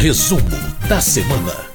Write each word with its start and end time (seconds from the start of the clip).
Resumo 0.00 0.48
da 0.88 0.98
semana. 0.98 1.68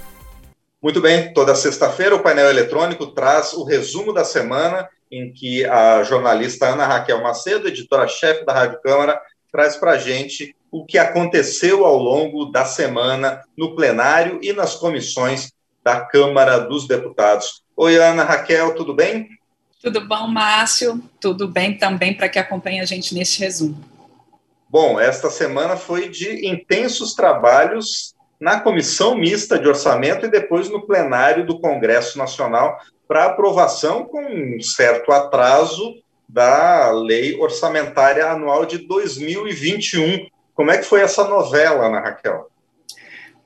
Muito 0.82 1.00
bem, 1.00 1.32
toda 1.32 1.54
sexta-feira 1.54 2.16
o 2.16 2.24
painel 2.24 2.50
eletrônico 2.50 3.06
traz 3.06 3.54
o 3.54 3.64
resumo 3.64 4.12
da 4.12 4.26
semana, 4.26 4.90
em 5.12 5.32
que 5.32 5.64
a 5.64 6.02
jornalista 6.02 6.66
Ana 6.66 6.88
Raquel 6.88 7.22
Macedo, 7.22 7.68
editora-chefe 7.68 8.44
da 8.44 8.52
Rádio 8.52 8.82
Câmara, 8.82 9.22
traz 9.52 9.78
para 9.78 9.92
a 9.92 9.98
gente 10.00 10.56
o 10.72 10.84
que 10.84 10.98
aconteceu 10.98 11.86
ao 11.86 11.98
longo 11.98 12.46
da 12.46 12.66
semana 12.66 13.44
no 13.56 13.76
plenário 13.76 14.40
e 14.42 14.52
nas 14.54 14.74
comissões 14.74 15.54
da 15.84 16.02
Câmara 16.02 16.58
dos 16.58 16.88
Deputados. 16.88 17.62
Oi, 17.78 17.96
Ana 17.98 18.24
Raquel, 18.24 18.74
tudo 18.74 18.96
bem? 18.96 19.30
Tudo 19.80 20.02
bom, 20.02 20.28
Márcio? 20.28 21.00
Tudo 21.22 21.48
bem 21.48 21.78
também 21.78 22.12
para 22.12 22.28
que 22.28 22.40
acompanhe 22.40 22.80
a 22.80 22.86
gente 22.86 23.14
neste 23.14 23.42
resumo. 23.42 23.78
Bom, 24.68 25.00
esta 25.00 25.30
semana 25.30 25.78
foi 25.78 26.10
de 26.10 26.48
intensos 26.50 27.14
trabalhos 27.14 28.15
na 28.40 28.60
comissão 28.60 29.16
mista 29.16 29.58
de 29.58 29.68
orçamento 29.68 30.26
e 30.26 30.32
depois 30.32 30.70
no 30.70 30.86
plenário 30.86 31.46
do 31.46 31.60
Congresso 31.60 32.18
Nacional 32.18 32.78
para 33.08 33.26
aprovação 33.26 34.06
com 34.06 34.22
um 34.22 34.62
certo 34.62 35.12
atraso 35.12 35.96
da 36.28 36.92
lei 36.92 37.40
orçamentária 37.40 38.26
anual 38.26 38.66
de 38.66 38.80
2021. 38.80 40.28
Como 40.54 40.72
é 40.72 40.78
que 40.78 40.86
foi 40.86 41.02
essa 41.02 41.24
novela, 41.26 41.86
Ana 41.86 42.00
Raquel? 42.00 42.50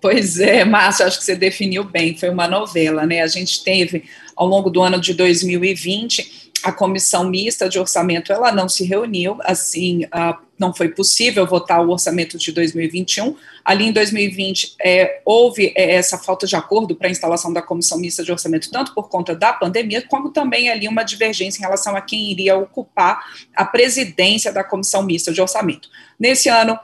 Pois 0.02 0.40
é, 0.40 0.64
Márcio, 0.64 1.06
acho 1.06 1.20
que 1.20 1.26
você 1.26 1.36
definiu 1.36 1.84
bem, 1.84 2.18
foi 2.18 2.30
uma 2.30 2.48
novela, 2.48 3.06
né? 3.06 3.22
A 3.22 3.28
gente 3.28 3.62
teve, 3.64 4.06
ao 4.34 4.48
longo 4.48 4.70
do 4.70 4.82
ano 4.82 5.00
de 5.00 5.14
2020, 5.14 6.49
a 6.64 6.72
comissão 6.72 7.30
mista 7.30 7.70
de 7.70 7.80
orçamento 7.80 8.32
ela 8.32 8.52
não 8.52 8.68
se 8.68 8.84
reuniu, 8.84 9.38
assim, 9.42 10.06
uh, 10.06 10.38
não 10.58 10.74
foi 10.74 10.90
possível 10.90 11.46
votar 11.46 11.86
o 11.86 11.90
orçamento 11.90 12.38
de 12.38 12.52
2021. 12.52 13.36
Ali 13.64 13.86
em 13.86 13.94
2020 13.94 14.76
é, 14.82 15.22
houve 15.24 15.72
é, 15.76 15.96
essa 15.96 16.18
falta 16.18 16.46
de 16.46 16.56
acordo 16.56 16.96
para 16.96 17.08
a 17.08 17.12
instalação 17.12 17.54
da 17.54 17.62
comissão 17.62 17.98
mista 17.98 18.24
de 18.24 18.32
orçamento, 18.32 18.70
tanto 18.70 18.94
por 18.94 19.08
conta 19.08 19.34
da 19.34 19.54
pandemia, 19.54 20.02
como 20.08 20.32
também 20.32 20.70
ali 20.70 20.88
uma 20.88 21.04
divergência 21.04 21.60
em 21.60 21.64
relação 21.64 21.96
a 21.96 22.02
quem 22.02 22.32
iria 22.32 22.58
ocupar 22.58 23.24
a 23.56 23.64
presidência 23.64 24.52
da 24.52 24.64
comissão 24.64 25.02
mista 25.02 25.32
de 25.32 25.42
orçamento. 25.42 25.88
Nesse 26.20 26.50
ano 26.50 26.78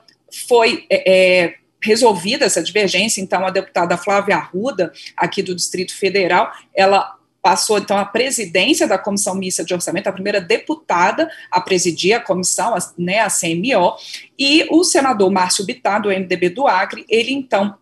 foi 0.47 0.85
é, 0.89 1.43
é 1.43 1.55
resolvida 1.85 2.45
essa 2.45 2.63
divergência, 2.63 3.21
então 3.21 3.45
a 3.45 3.51
deputada 3.51 3.95
Flávia 3.95 4.37
Arruda, 4.37 4.91
aqui 5.15 5.43
do 5.43 5.53
Distrito 5.53 5.95
Federal, 5.95 6.51
ela 6.73 7.15
passou 7.45 7.77
então 7.77 7.95
a 7.95 8.05
presidência 8.05 8.87
da 8.87 8.97
Comissão 8.97 9.35
Mista 9.35 9.63
de 9.63 9.71
Orçamento, 9.71 10.07
a 10.07 10.11
primeira 10.11 10.41
deputada 10.41 11.29
a 11.51 11.61
presidir 11.61 12.15
a 12.15 12.19
comissão, 12.19 12.75
né, 12.97 13.19
a 13.19 13.27
CMO, 13.29 13.93
e 14.35 14.65
o 14.71 14.83
senador 14.83 15.29
Márcio 15.29 15.63
Bittar, 15.63 16.01
do 16.01 16.09
MDB 16.09 16.49
do 16.49 16.65
Acre, 16.65 17.05
ele 17.07 17.31
então 17.31 17.77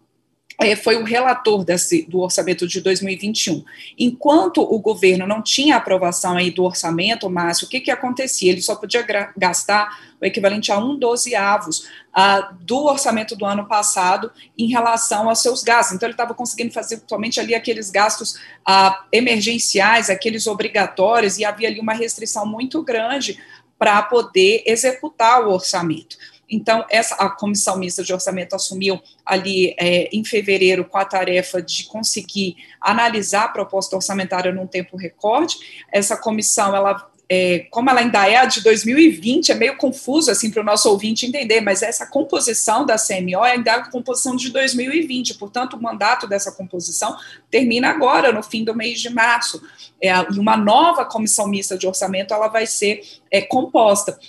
é, 0.59 0.75
foi 0.75 0.95
o 0.95 1.03
relator 1.03 1.63
desse, 1.63 2.03
do 2.03 2.19
orçamento 2.19 2.67
de 2.67 2.79
2021. 2.81 3.63
Enquanto 3.97 4.61
o 4.61 4.79
governo 4.79 5.25
não 5.25 5.41
tinha 5.41 5.75
aprovação 5.75 6.37
aí 6.37 6.51
do 6.51 6.63
orçamento, 6.63 7.29
Márcio, 7.29 7.65
o 7.65 7.69
que, 7.69 7.79
que 7.79 7.91
acontecia? 7.91 8.51
Ele 8.51 8.61
só 8.61 8.75
podia 8.75 9.03
gastar 9.35 9.99
o 10.21 10.25
equivalente 10.25 10.71
a 10.71 10.77
um 10.77 10.97
dozeavos 10.97 11.87
uh, 12.15 12.55
do 12.61 12.85
orçamento 12.85 13.35
do 13.35 13.45
ano 13.45 13.67
passado 13.67 14.31
em 14.57 14.67
relação 14.67 15.27
aos 15.27 15.41
seus 15.41 15.63
gastos. 15.63 15.95
Então, 15.95 16.07
ele 16.07 16.13
estava 16.13 16.33
conseguindo 16.33 16.71
fazer 16.71 17.01
somente 17.07 17.39
ali 17.39 17.55
aqueles 17.55 17.89
gastos 17.89 18.35
uh, 18.67 18.95
emergenciais, 19.11 20.09
aqueles 20.09 20.47
obrigatórios, 20.47 21.37
e 21.37 21.45
havia 21.45 21.67
ali 21.67 21.79
uma 21.79 21.93
restrição 21.93 22.45
muito 22.45 22.81
grande 22.83 23.39
para 23.77 24.01
poder 24.03 24.63
executar 24.65 25.45
o 25.45 25.51
orçamento. 25.51 26.15
Então, 26.49 26.85
essa, 26.89 27.15
a 27.15 27.29
comissão 27.29 27.77
mista 27.77 28.03
de 28.03 28.13
orçamento 28.13 28.55
assumiu 28.55 29.01
ali 29.25 29.75
é, 29.79 30.09
em 30.15 30.23
fevereiro 30.23 30.85
com 30.85 30.97
a 30.97 31.05
tarefa 31.05 31.61
de 31.61 31.85
conseguir 31.85 32.57
analisar 32.79 33.45
a 33.45 33.49
proposta 33.49 33.95
orçamentária 33.95 34.51
num 34.51 34.67
tempo 34.67 34.97
recorde. 34.97 35.57
Essa 35.91 36.17
comissão, 36.17 36.75
ela 36.75 37.11
é, 37.29 37.65
como 37.71 37.89
ela 37.89 38.01
ainda 38.01 38.27
é 38.27 38.35
a 38.35 38.45
de 38.45 38.61
2020, 38.61 39.51
é 39.51 39.55
meio 39.55 39.77
confuso 39.77 40.29
assim 40.29 40.51
para 40.51 40.61
o 40.61 40.65
nosso 40.65 40.89
ouvinte 40.89 41.25
entender, 41.25 41.61
mas 41.61 41.81
essa 41.81 42.05
composição 42.05 42.85
da 42.85 42.95
CMO 42.95 43.41
ainda 43.41 43.71
é 43.71 43.73
a 43.75 43.89
composição 43.89 44.35
de 44.35 44.51
2020, 44.51 45.35
portanto, 45.35 45.75
o 45.75 45.81
mandato 45.81 46.27
dessa 46.27 46.51
composição 46.51 47.17
termina 47.49 47.89
agora, 47.89 48.31
no 48.31 48.43
fim 48.43 48.63
do 48.63 48.75
mês 48.75 48.99
de 48.99 49.09
março. 49.09 49.61
É, 50.01 50.11
e 50.11 50.37
uma 50.37 50.57
nova 50.57 51.05
comissão 51.05 51.47
mista 51.47 51.77
de 51.77 51.87
orçamento 51.87 52.33
ela 52.33 52.49
vai 52.49 52.67
ser 52.67 53.01
é, 53.31 53.41
composta. 53.41 54.19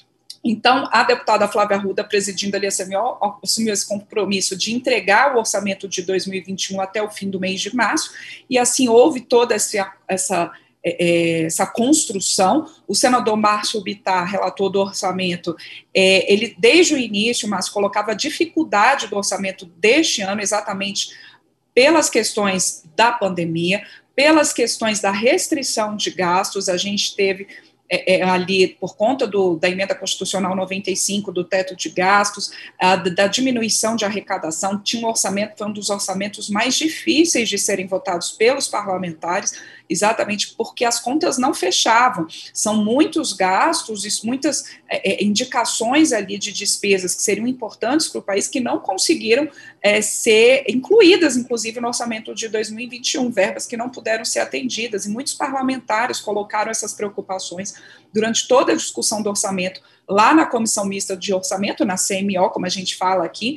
Então, 0.44 0.87
a 0.93 1.03
deputada 1.03 1.49
Flávia 1.49 1.78
Arruda, 1.78 2.05
presidindo 2.05 2.55
ali 2.55 2.66
a 2.66 2.71
CMO, 2.71 3.38
assumiu 3.43 3.72
esse 3.72 3.88
compromisso 3.88 4.55
de 4.55 4.75
entregar 4.75 5.34
o 5.34 5.38
orçamento 5.38 5.88
de 5.88 6.03
2021 6.03 6.82
até 6.82 7.03
o 7.03 7.10
fim 7.10 7.31
do 7.31 7.41
mês 7.41 7.62
de 7.62 7.75
março, 7.75 8.12
e 8.49 8.59
assim 8.59 8.87
houve 8.87 9.22
toda 9.22 9.55
essa, 9.55 9.91
essa, 10.06 10.53
é, 10.84 11.05
é, 11.05 11.43
essa 11.44 11.66
construção. 11.66 12.71
O 12.87 12.94
senador 12.94 13.38
Márcio 13.38 13.81
Bittar, 13.81 14.31
relator 14.31 14.69
do 14.69 14.81
orçamento, 14.81 15.56
é, 15.94 16.31
ele 16.31 16.55
desde 16.59 16.94
o 16.94 16.99
início, 16.99 17.49
mas 17.49 17.71
colocava 17.71 18.11
a 18.11 18.15
dificuldade 18.15 19.06
do 19.06 19.16
orçamento 19.16 19.65
deste 19.65 20.21
ano, 20.21 20.43
exatamente 20.43 21.09
pelas 21.75 22.11
questões 22.11 22.84
da 22.94 23.11
pandemia, 23.11 23.82
pelas 24.15 24.53
questões 24.53 25.00
da 25.00 25.11
restrição 25.11 25.97
de 25.97 26.11
gastos, 26.11 26.69
a 26.69 26.76
gente 26.76 27.16
teve 27.16 27.49
é, 27.94 28.19
é, 28.19 28.22
ali 28.22 28.69
por 28.69 28.97
conta 28.97 29.27
do, 29.27 29.56
da 29.56 29.69
emenda 29.69 29.94
constitucional 29.94 30.56
95, 30.56 31.31
do 31.31 31.44
teto 31.44 31.77
de 31.77 31.88
gastos, 31.88 32.50
a, 32.81 32.97
da 32.97 33.27
diminuição 33.27 33.97
de 33.97 34.05
arrecadação, 34.05 34.81
tinha 34.81 35.05
um 35.05 35.09
orçamento, 35.09 35.59
foi 35.59 35.66
um 35.66 35.72
dos 35.72 35.91
orçamentos 35.91 36.49
mais 36.50 36.75
difíceis 36.75 37.49
de 37.49 37.59
serem 37.59 37.87
votados 37.87 38.32
pelos 38.32 38.69
parlamentares, 38.69 39.53
exatamente 39.88 40.54
porque 40.56 40.84
as 40.84 41.00
contas 41.00 41.38
não 41.38 41.52
fechavam. 41.52 42.26
São 42.52 42.82
muitos 42.82 43.32
gastos 43.32 44.04
e 44.04 44.26
muitas 44.26 44.64
é, 44.88 45.12
é, 45.12 45.24
indicações 45.24 46.12
ali 46.12 46.38
de 46.38 46.52
despesas 46.52 47.14
que 47.14 47.22
seriam 47.22 47.46
importantes 47.46 48.08
para 48.08 48.18
o 48.18 48.22
país 48.22 48.48
que 48.48 48.60
não 48.60 48.78
conseguiram 48.78 49.48
é, 49.82 50.00
ser 50.00 50.64
incluídas, 50.68 51.36
inclusive, 51.36 51.80
no 51.80 51.88
orçamento 51.88 52.34
de 52.34 52.48
2021, 52.48 53.30
verbas 53.30 53.66
que 53.66 53.76
não 53.76 53.90
puderam 53.90 54.24
ser 54.24 54.40
atendidas, 54.40 55.04
e 55.04 55.10
muitos 55.10 55.34
parlamentares 55.34 56.20
colocaram 56.20 56.70
essas 56.70 56.92
preocupações 56.92 57.74
durante 58.12 58.48
toda 58.48 58.72
a 58.72 58.76
discussão 58.76 59.22
do 59.22 59.28
orçamento 59.28 59.80
lá 60.08 60.34
na 60.34 60.46
comissão 60.46 60.84
mista 60.84 61.16
de 61.16 61.32
orçamento, 61.32 61.84
na 61.84 61.96
CMO, 61.96 62.50
como 62.50 62.66
a 62.66 62.70
gente 62.70 62.94
fala 62.94 63.24
aqui, 63.24 63.56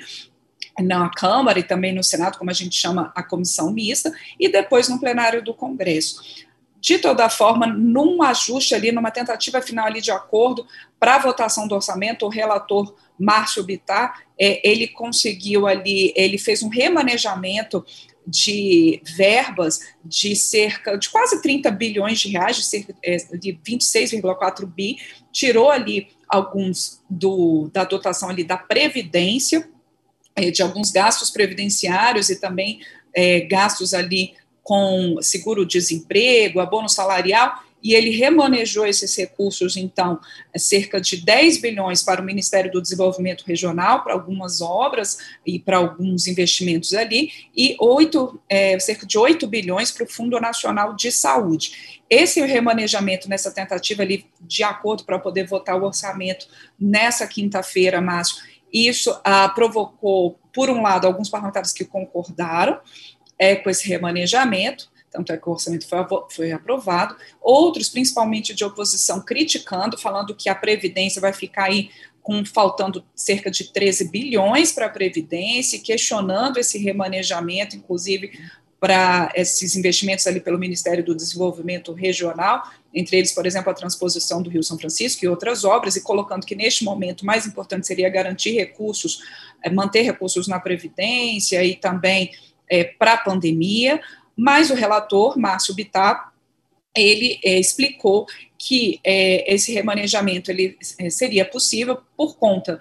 na 0.80 1.10
Câmara 1.10 1.60
e 1.60 1.64
também 1.64 1.94
no 1.94 2.04
Senado, 2.04 2.38
como 2.38 2.50
a 2.50 2.54
gente 2.54 2.76
chama 2.76 3.12
a 3.16 3.24
comissão 3.24 3.72
mista, 3.72 4.14
e 4.40 4.50
depois 4.50 4.88
no 4.88 5.00
plenário 5.00 5.44
do 5.44 5.54
Congresso. 5.54 6.46
De 6.80 7.00
toda 7.00 7.28
forma, 7.30 7.66
num 7.66 8.22
ajuste 8.22 8.76
ali, 8.76 8.92
numa 8.92 9.12
tentativa 9.12 9.62
final 9.62 9.88
ali 9.88 10.00
de 10.00 10.12
acordo 10.12 10.66
para 11.00 11.16
a 11.16 11.20
votação 11.20 11.68
do 11.68 11.76
orçamento, 11.76 12.26
o 12.26 12.30
relator 12.30 12.96
Márcio 13.20 13.64
Bittar, 13.64 14.22
é, 14.40 14.68
ele 14.68 14.88
conseguiu 14.88 15.66
ali, 15.66 16.14
ele 16.16 16.38
fez 16.38 16.62
um 16.62 16.70
remanejamento 16.70 17.84
de 18.28 19.02
verbas 19.04 19.80
de 20.04 20.36
cerca 20.36 20.98
de 20.98 21.10
quase 21.10 21.42
30 21.42 21.72
bilhões 21.72 22.20
de 22.20 22.30
reais, 22.30 22.58
de 22.58 22.64
cerca 22.64 22.94
é, 23.02 23.16
de 23.16 23.58
26,4 23.66 24.66
bi, 24.66 24.98
tirou 25.32 25.72
ali 25.72 26.10
alguns 26.28 27.02
do, 27.10 27.70
da 27.72 27.86
dotação 27.86 28.30
ali 28.30 28.44
da 28.44 28.58
Previdência, 28.58 29.68
de 30.52 30.62
alguns 30.62 30.92
gastos 30.92 31.30
previdenciários 31.30 32.30
e 32.30 32.40
também 32.40 32.80
é, 33.14 33.42
gastos 33.42 33.94
ali 33.94 34.34
com 34.64 35.18
seguro-desemprego, 35.22 36.60
abono 36.60 36.90
salarial, 36.90 37.64
e 37.82 37.94
ele 37.94 38.10
remanejou 38.10 38.86
esses 38.86 39.16
recursos, 39.16 39.78
então, 39.78 40.20
cerca 40.58 41.00
de 41.00 41.18
10 41.18 41.62
bilhões 41.62 42.02
para 42.02 42.22
o 42.22 42.26
Ministério 42.26 42.72
do 42.72 42.82
Desenvolvimento 42.82 43.46
Regional, 43.46 44.04
para 44.04 44.14
algumas 44.14 44.62
obras 44.62 45.20
e 45.46 45.60
para 45.60 45.78
alguns 45.78 46.28
investimentos 46.28 46.94
ali, 46.94 47.32
e 47.56 47.78
8, 47.80 48.42
é, 48.50 48.80
cerca 48.80 49.06
de 49.06 49.18
8 49.18 49.48
bilhões 49.48 49.92
para 49.92 50.04
o 50.04 50.10
Fundo 50.10 50.40
Nacional 50.40 50.96
de 50.96 51.12
Saúde. 51.12 52.00
Esse 52.10 52.42
remanejamento 52.42 53.30
nessa 53.30 53.52
tentativa 53.52 54.02
ali, 54.02 54.26
de 54.42 54.64
acordo 54.64 55.06
para 55.06 55.20
poder 55.20 55.46
votar 55.46 55.80
o 55.80 55.86
orçamento 55.86 56.48
nessa 56.80 57.28
quinta-feira, 57.28 58.02
Márcio, 58.02 58.44
isso 58.74 59.20
ah, 59.24 59.50
provocou, 59.50 60.40
por 60.54 60.70
um 60.70 60.82
lado, 60.82 61.08
alguns 61.08 61.30
parlamentares 61.30 61.72
que 61.72 61.86
concordaram 61.86 62.80
é, 63.38 63.56
com 63.56 63.70
esse 63.70 63.88
remanejamento, 63.88 64.90
tanto 65.12 65.32
é 65.32 65.38
que 65.38 65.48
o 65.48 65.52
orçamento 65.52 65.88
foi, 65.88 66.00
foi 66.30 66.52
aprovado, 66.52 67.16
outros, 67.42 67.90
principalmente 67.90 68.54
de 68.54 68.66
oposição, 68.66 69.22
criticando, 69.22 69.98
falando 69.98 70.36
que 70.36 70.50
a 70.50 70.56
Previdência 70.56 71.22
vai 71.22 71.34
ficar 71.34 71.66
aí 71.66 71.90
com 72.22 72.44
faltando 72.44 73.06
cerca 73.16 73.50
de 73.50 73.72
13 73.72 74.12
bilhões 74.12 74.74
para 74.74 74.88
a 74.88 74.90
Previdência, 74.90 75.80
questionando 75.80 76.58
esse 76.58 76.78
remanejamento, 76.78 77.76
inclusive 77.76 78.38
para 78.80 79.32
esses 79.36 79.76
investimentos 79.76 80.28
ali 80.28 80.40
pelo 80.40 80.60
Ministério 80.60 81.04
do 81.04 81.16
Desenvolvimento 81.16 81.94
Regional, 81.94 82.64
entre 82.94 83.18
eles, 83.18 83.32
por 83.32 83.46
exemplo, 83.46 83.72
a 83.72 83.74
transposição 83.74 84.42
do 84.42 84.50
Rio 84.50 84.64
São 84.64 84.78
Francisco 84.78 85.26
e 85.26 85.28
outras 85.28 85.64
obras, 85.64 85.96
e 85.96 86.02
colocando 86.02 86.46
que 86.46 86.56
neste 86.56 86.84
momento 86.84 87.26
mais 87.26 87.46
importante 87.48 87.88
seria 87.88 88.10
garantir 88.10 88.52
recursos, 88.52 89.20
é, 89.64 89.70
manter 89.70 90.02
recursos 90.02 90.48
na 90.48 90.60
Previdência 90.60 91.64
e 91.64 91.76
também 91.76 92.32
é, 92.70 92.84
para 92.84 93.14
a 93.14 93.18
pandemia, 93.18 94.00
mas 94.36 94.70
o 94.70 94.76
relator, 94.76 95.38
Márcio 95.40 95.74
Bittar, 95.74 96.32
ele 96.96 97.40
é, 97.44 97.60
explicou 97.60 98.28
que 98.58 99.00
é, 99.04 99.54
esse 99.54 99.74
remanejamento 99.74 100.52
ele 100.52 100.78
seria 101.10 101.46
possível 101.46 101.98
por 102.16 102.38
conta 102.38 102.80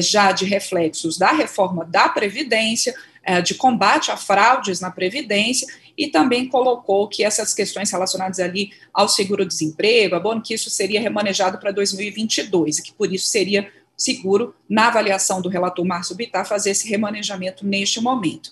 já 0.00 0.32
de 0.32 0.46
reflexos 0.46 1.18
da 1.18 1.30
reforma 1.30 1.84
da 1.84 2.08
Previdência, 2.08 2.94
de 3.42 3.54
combate 3.54 4.10
a 4.10 4.16
fraudes 4.16 4.80
na 4.80 4.90
Previdência, 4.90 5.66
e 5.96 6.08
também 6.08 6.48
colocou 6.48 7.08
que 7.08 7.22
essas 7.22 7.54
questões 7.54 7.90
relacionadas 7.90 8.40
ali 8.40 8.72
ao 8.92 9.08
seguro-desemprego, 9.08 10.14
abono, 10.14 10.42
que 10.42 10.54
isso 10.54 10.68
seria 10.68 11.00
remanejado 11.00 11.58
para 11.58 11.70
2022, 11.70 12.78
e 12.78 12.82
que 12.82 12.92
por 12.92 13.12
isso 13.12 13.26
seria 13.26 13.70
seguro, 13.96 14.54
na 14.68 14.88
avaliação 14.88 15.40
do 15.40 15.48
relator 15.48 15.84
Márcio 15.84 16.16
Bittar, 16.16 16.46
fazer 16.46 16.70
esse 16.70 16.88
remanejamento 16.88 17.64
neste 17.64 18.00
momento. 18.00 18.50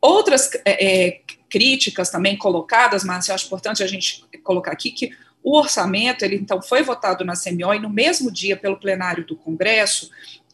Outras 0.00 0.50
é, 0.66 1.06
é, 1.06 1.20
críticas 1.48 2.10
também 2.10 2.36
colocadas, 2.36 3.04
eu 3.04 3.34
acho 3.34 3.46
importante 3.46 3.82
a 3.82 3.86
gente 3.86 4.22
colocar 4.42 4.72
aqui 4.72 4.90
que 4.90 5.10
o 5.42 5.56
orçamento, 5.58 6.24
ele 6.24 6.36
então 6.36 6.60
foi 6.60 6.82
votado 6.82 7.24
na 7.24 7.34
CMO 7.34 7.74
e 7.74 7.78
no 7.78 7.88
mesmo 7.88 8.30
dia 8.30 8.56
pelo 8.56 8.78
plenário 8.78 9.26
do 9.26 9.36
Congresso, 9.36 10.10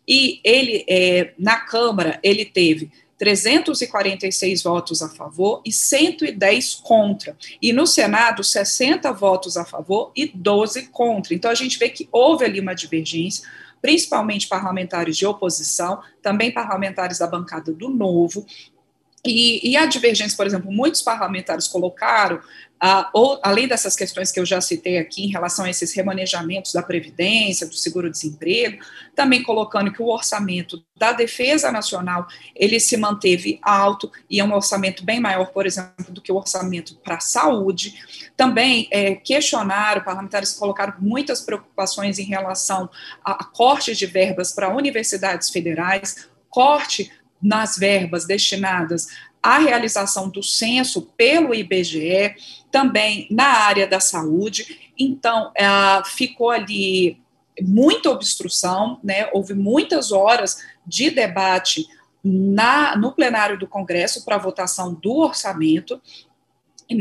e 0.06 0.40
ele, 0.44 0.84
é, 0.88 1.32
na 1.38 1.60
Câmara, 1.60 2.18
ele 2.22 2.44
teve 2.44 2.90
346 3.20 4.62
votos 4.62 5.02
a 5.02 5.08
favor 5.10 5.60
e 5.62 5.70
110 5.70 6.76
contra. 6.76 7.36
E 7.60 7.70
no 7.70 7.86
Senado, 7.86 8.42
60 8.42 9.12
votos 9.12 9.58
a 9.58 9.64
favor 9.66 10.10
e 10.16 10.26
12 10.26 10.86
contra. 10.86 11.34
Então, 11.34 11.50
a 11.50 11.54
gente 11.54 11.78
vê 11.78 11.90
que 11.90 12.08
houve 12.10 12.46
ali 12.46 12.58
uma 12.58 12.72
divergência, 12.72 13.46
principalmente 13.82 14.48
parlamentares 14.48 15.18
de 15.18 15.26
oposição, 15.26 16.00
também 16.22 16.50
parlamentares 16.50 17.18
da 17.18 17.26
bancada 17.26 17.74
do 17.74 17.90
Novo, 17.90 18.46
e, 19.22 19.72
e, 19.72 19.76
a 19.76 19.84
divergência, 19.84 20.34
por 20.34 20.46
exemplo, 20.46 20.72
muitos 20.72 21.02
parlamentares 21.02 21.68
colocaram, 21.68 22.40
ah, 22.82 23.10
ou, 23.12 23.38
além 23.42 23.68
dessas 23.68 23.94
questões 23.94 24.32
que 24.32 24.40
eu 24.40 24.46
já 24.46 24.58
citei 24.58 24.96
aqui 24.96 25.24
em 25.24 25.28
relação 25.28 25.66
a 25.66 25.70
esses 25.70 25.92
remanejamentos 25.92 26.72
da 26.72 26.82
Previdência, 26.82 27.66
do 27.66 27.74
seguro-desemprego, 27.74 28.82
também 29.14 29.42
colocando 29.42 29.92
que 29.92 30.00
o 30.00 30.06
orçamento 30.06 30.82
da 30.96 31.12
Defesa 31.12 31.70
Nacional, 31.70 32.26
ele 32.56 32.80
se 32.80 32.96
manteve 32.96 33.60
alto, 33.62 34.10
e 34.30 34.40
é 34.40 34.44
um 34.44 34.54
orçamento 34.54 35.04
bem 35.04 35.20
maior, 35.20 35.50
por 35.52 35.66
exemplo, 35.66 36.10
do 36.10 36.22
que 36.22 36.32
o 36.32 36.36
orçamento 36.36 36.96
para 36.96 37.16
a 37.16 37.20
saúde. 37.20 37.94
Também 38.34 38.88
é, 38.90 39.14
questionaram, 39.14 40.02
parlamentares 40.02 40.54
colocaram 40.54 40.94
muitas 40.98 41.42
preocupações 41.42 42.18
em 42.18 42.24
relação 42.24 42.88
a, 43.22 43.44
a 43.44 43.80
de 43.92 44.06
verbas 44.06 44.52
para 44.52 44.74
universidades 44.74 45.50
federais, 45.50 46.28
corte 46.48 47.12
nas 47.42 47.76
verbas 47.76 48.26
destinadas 48.26 49.08
à 49.42 49.58
realização 49.58 50.28
do 50.28 50.42
censo 50.42 51.02
pelo 51.16 51.54
IBGE, 51.54 52.34
também 52.70 53.26
na 53.30 53.46
área 53.46 53.86
da 53.86 54.00
saúde. 54.00 54.92
Então, 54.98 55.50
é, 55.54 55.66
ficou 56.04 56.50
ali 56.50 57.18
muita 57.62 58.10
obstrução, 58.10 58.98
né? 59.02 59.28
houve 59.32 59.54
muitas 59.54 60.12
horas 60.12 60.62
de 60.86 61.10
debate 61.10 61.86
na, 62.22 62.96
no 62.96 63.12
plenário 63.12 63.58
do 63.58 63.66
Congresso 63.66 64.24
para 64.24 64.38
votação 64.38 64.94
do 64.94 65.16
orçamento, 65.18 66.00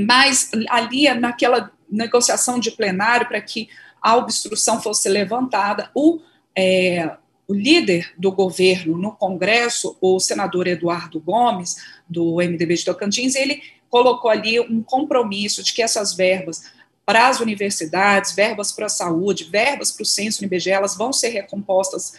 mas 0.05 0.49
ali, 0.69 1.11
naquela 1.15 1.71
negociação 1.89 2.59
de 2.59 2.71
plenário, 2.71 3.27
para 3.27 3.41
que 3.41 3.69
a 4.01 4.15
obstrução 4.15 4.81
fosse 4.81 5.09
levantada, 5.09 5.89
o 5.93 6.21
é, 6.55 7.17
o 7.49 7.53
líder 7.53 8.13
do 8.15 8.31
governo 8.31 8.95
no 8.95 9.11
Congresso, 9.11 9.97
o 9.99 10.19
senador 10.19 10.67
Eduardo 10.67 11.19
Gomes, 11.19 11.77
do 12.07 12.35
MDB 12.35 12.75
de 12.75 12.85
Tocantins, 12.85 13.33
ele 13.33 13.63
colocou 13.89 14.29
ali 14.29 14.59
um 14.59 14.83
compromisso 14.83 15.63
de 15.63 15.73
que 15.73 15.81
essas 15.81 16.13
verbas 16.13 16.61
para 17.03 17.27
as 17.27 17.39
universidades, 17.39 18.35
verbas 18.35 18.71
para 18.71 18.85
a 18.85 18.89
saúde, 18.89 19.45
verbas 19.45 19.91
para 19.91 20.03
o 20.03 20.05
censo 20.05 20.41
no 20.41 20.45
IBGE, 20.45 20.69
elas 20.69 20.95
vão 20.95 21.11
ser 21.11 21.29
recompostas 21.29 22.13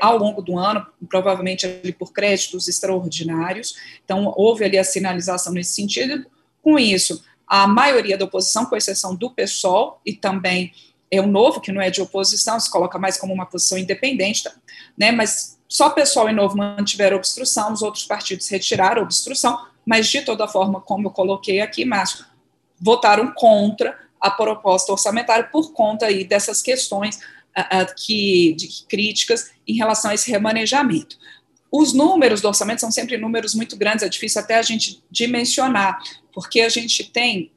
ao 0.00 0.18
longo 0.18 0.42
do 0.42 0.58
ano, 0.58 0.84
provavelmente 1.08 1.64
ali 1.64 1.92
por 1.92 2.12
créditos 2.12 2.66
extraordinários. 2.66 3.76
Então, 4.04 4.34
houve 4.36 4.64
ali 4.64 4.76
a 4.76 4.82
sinalização 4.82 5.52
nesse 5.52 5.74
sentido. 5.74 6.26
Com 6.60 6.80
isso, 6.80 7.22
a 7.46 7.68
maioria 7.68 8.18
da 8.18 8.24
oposição, 8.24 8.66
com 8.66 8.74
exceção 8.74 9.14
do 9.14 9.30
PSOL 9.30 10.00
e 10.04 10.12
também 10.12 10.72
é 11.10 11.20
o 11.20 11.26
novo, 11.26 11.60
que 11.60 11.72
não 11.72 11.80
é 11.80 11.90
de 11.90 12.00
oposição, 12.00 12.58
se 12.58 12.70
coloca 12.70 12.98
mais 12.98 13.16
como 13.16 13.32
uma 13.32 13.46
posição 13.46 13.78
independente, 13.78 14.44
tá? 14.44 14.52
né, 14.96 15.12
mas 15.12 15.58
só 15.68 15.90
pessoal 15.90 16.28
e 16.28 16.32
novo 16.32 16.56
mantiveram 16.56 17.16
obstrução, 17.16 17.72
os 17.72 17.82
outros 17.82 18.04
partidos 18.04 18.48
retiraram 18.48 19.02
obstrução, 19.02 19.66
mas 19.84 20.08
de 20.08 20.22
toda 20.22 20.48
forma, 20.48 20.80
como 20.80 21.08
eu 21.08 21.10
coloquei 21.10 21.60
aqui, 21.60 21.84
Márcio, 21.84 22.24
votaram 22.80 23.32
contra 23.34 23.98
a 24.20 24.30
proposta 24.30 24.92
orçamentária 24.92 25.44
por 25.44 25.72
conta 25.72 26.06
aí 26.06 26.24
dessas 26.24 26.62
questões 26.62 27.16
uh, 27.16 27.94
que, 27.96 28.54
de 28.54 28.84
críticas 28.88 29.50
em 29.66 29.74
relação 29.74 30.10
a 30.10 30.14
esse 30.14 30.30
remanejamento. 30.30 31.18
Os 31.70 31.92
números 31.92 32.40
do 32.40 32.48
orçamento 32.48 32.80
são 32.80 32.90
sempre 32.90 33.16
números 33.16 33.54
muito 33.54 33.76
grandes, 33.76 34.04
é 34.04 34.08
difícil 34.08 34.40
até 34.40 34.56
a 34.56 34.62
gente 34.62 35.02
dimensionar, 35.10 35.98
porque 36.32 36.60
a 36.60 36.68
gente 36.68 37.04
tem 37.04 37.50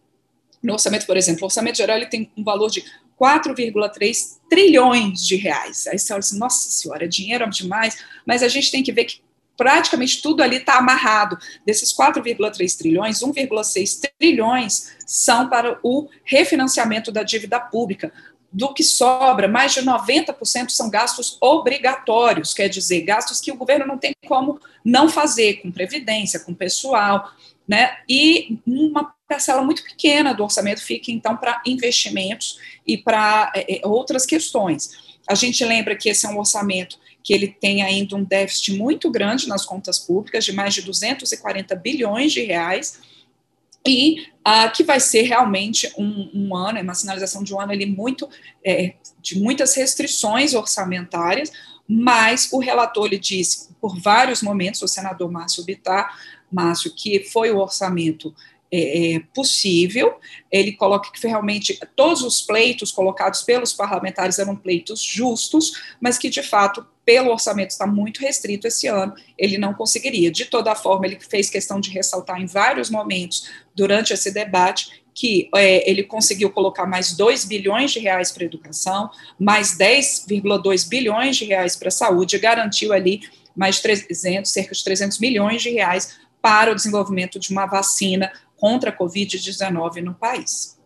no 0.61 0.73
orçamento, 0.73 1.05
por 1.05 1.15
exemplo, 1.15 1.43
o 1.43 1.45
orçamento 1.45 1.77
geral 1.77 1.97
ele 1.97 2.07
tem 2.07 2.31
um 2.35 2.43
valor 2.43 2.69
de 2.69 2.83
4,3 3.19 4.37
trilhões 4.49 5.25
de 5.25 5.35
reais. 5.35 5.87
Aí 5.87 5.97
você 5.97 6.13
olha 6.13 6.19
assim, 6.19 6.37
nossa 6.37 6.69
senhora, 6.69 7.05
é 7.05 7.07
dinheiro 7.07 7.49
demais, 7.49 7.97
mas 8.25 8.43
a 8.43 8.47
gente 8.47 8.71
tem 8.71 8.83
que 8.83 8.91
ver 8.91 9.05
que 9.05 9.21
praticamente 9.57 10.21
tudo 10.21 10.43
ali 10.43 10.57
está 10.57 10.77
amarrado. 10.77 11.37
Desses 11.65 11.91
4,3 11.91 12.77
trilhões, 12.77 13.19
1,6 13.19 14.09
trilhões 14.19 14.95
são 15.05 15.49
para 15.49 15.79
o 15.81 16.07
refinanciamento 16.23 17.11
da 17.11 17.23
dívida 17.23 17.59
pública. 17.59 18.13
Do 18.49 18.73
que 18.73 18.83
sobra, 18.83 19.47
mais 19.47 19.73
de 19.73 19.81
90% 19.81 20.69
são 20.69 20.89
gastos 20.89 21.37
obrigatórios, 21.41 22.53
quer 22.53 22.69
dizer, 22.69 23.01
gastos 23.01 23.41
que 23.41 23.51
o 23.51 23.57
governo 23.57 23.85
não 23.85 23.97
tem 23.97 24.13
como 24.25 24.57
não 24.85 25.09
fazer, 25.09 25.55
com 25.55 25.69
previdência, 25.69 26.39
com 26.39 26.53
pessoal, 26.53 27.29
né? 27.67 27.97
E 28.07 28.57
uma 28.65 29.13
parcela 29.27 29.61
muito 29.61 29.83
pequena 29.83 30.33
do 30.33 30.43
orçamento 30.43 30.81
fica, 30.81 31.11
então, 31.11 31.35
para 31.35 31.61
investimentos 31.65 32.59
e 32.85 32.97
para 32.97 33.51
é, 33.55 33.77
é, 33.77 33.87
outras 33.87 34.25
questões. 34.25 35.17
A 35.27 35.35
gente 35.35 35.63
lembra 35.65 35.95
que 35.95 36.09
esse 36.09 36.25
é 36.25 36.29
um 36.29 36.39
orçamento 36.39 36.97
que 37.21 37.33
ele 37.33 37.47
tem 37.47 37.83
ainda 37.83 38.15
um 38.15 38.23
déficit 38.23 38.77
muito 38.77 39.11
grande 39.11 39.49
nas 39.49 39.65
contas 39.65 39.99
públicas, 39.99 40.45
de 40.45 40.53
mais 40.53 40.73
de 40.73 40.81
240 40.81 41.75
bilhões 41.75 42.31
de 42.31 42.41
reais, 42.41 43.01
e 43.85 44.21
uh, 44.47 44.71
que 44.73 44.83
vai 44.83 44.99
ser 44.99 45.23
realmente 45.23 45.91
um, 45.97 46.29
um, 46.33 46.55
ano, 46.55 46.77
é 46.77 46.81
uma 46.81 46.93
sinalização 46.93 47.43
de 47.43 47.53
um 47.53 47.59
ano 47.59 47.73
ele 47.73 47.85
muito, 47.85 48.29
é, 48.63 48.93
de 49.21 49.39
muitas 49.39 49.75
restrições 49.75 50.53
orçamentárias, 50.53 51.51
mas 51.87 52.49
o 52.51 52.59
relator 52.59 53.07
lhe 53.07 53.19
disse, 53.19 53.69
por 53.79 53.99
vários 53.99 54.41
momentos, 54.41 54.81
o 54.81 54.87
senador 54.87 55.31
Márcio 55.31 55.63
Bittar, 55.63 56.17
Márcio, 56.51 56.93
que 56.93 57.25
foi 57.25 57.51
o 57.51 57.57
orçamento 57.57 58.33
é, 58.71 59.15
é, 59.15 59.19
possível. 59.33 60.15
Ele 60.51 60.73
coloca 60.73 61.11
que 61.11 61.27
realmente 61.27 61.79
todos 61.95 62.21
os 62.21 62.41
pleitos 62.41 62.91
colocados 62.91 63.41
pelos 63.43 63.73
parlamentares 63.73 64.39
eram 64.39 64.55
pleitos 64.55 65.01
justos, 65.01 65.71
mas 66.01 66.17
que 66.17 66.29
de 66.29 66.43
fato, 66.43 66.85
pelo 67.05 67.31
orçamento 67.31 67.71
estar 67.71 67.87
muito 67.87 68.19
restrito 68.19 68.67
esse 68.67 68.87
ano, 68.87 69.13
ele 69.37 69.57
não 69.57 69.73
conseguiria. 69.73 70.31
De 70.31 70.45
toda 70.45 70.75
forma, 70.75 71.05
ele 71.05 71.19
fez 71.19 71.49
questão 71.49 71.79
de 71.79 71.89
ressaltar 71.89 72.41
em 72.41 72.45
vários 72.45 72.89
momentos 72.89 73.49
durante 73.73 74.13
esse 74.13 74.31
debate 74.31 75.05
que 75.17 75.49
é, 75.55 75.89
ele 75.89 76.03
conseguiu 76.03 76.51
colocar 76.51 76.85
mais 76.85 77.17
2 77.17 77.45
bilhões 77.45 77.91
de 77.91 77.97
reais 77.97 78.31
para 78.31 78.43
educação, 78.43 79.09
mais 79.39 79.75
10,2 79.75 80.87
bilhões 80.87 81.35
de 81.37 81.45
reais 81.45 81.75
para 81.75 81.87
a 81.87 81.91
saúde, 81.91 82.37
garantiu 82.37 82.93
ali 82.93 83.21
mais 83.55 83.79
300, 83.79 84.51
cerca 84.51 84.75
de 84.75 84.83
300 84.83 85.17
milhões 85.17 85.63
de 85.63 85.71
reais 85.71 86.19
para 86.39 86.71
o 86.71 86.75
desenvolvimento 86.75 87.39
de 87.39 87.51
uma 87.51 87.65
vacina 87.65 88.31
contra 88.57 88.89
a 88.89 88.97
Covid-19 88.97 90.01
no 90.01 90.13
país. 90.13 90.77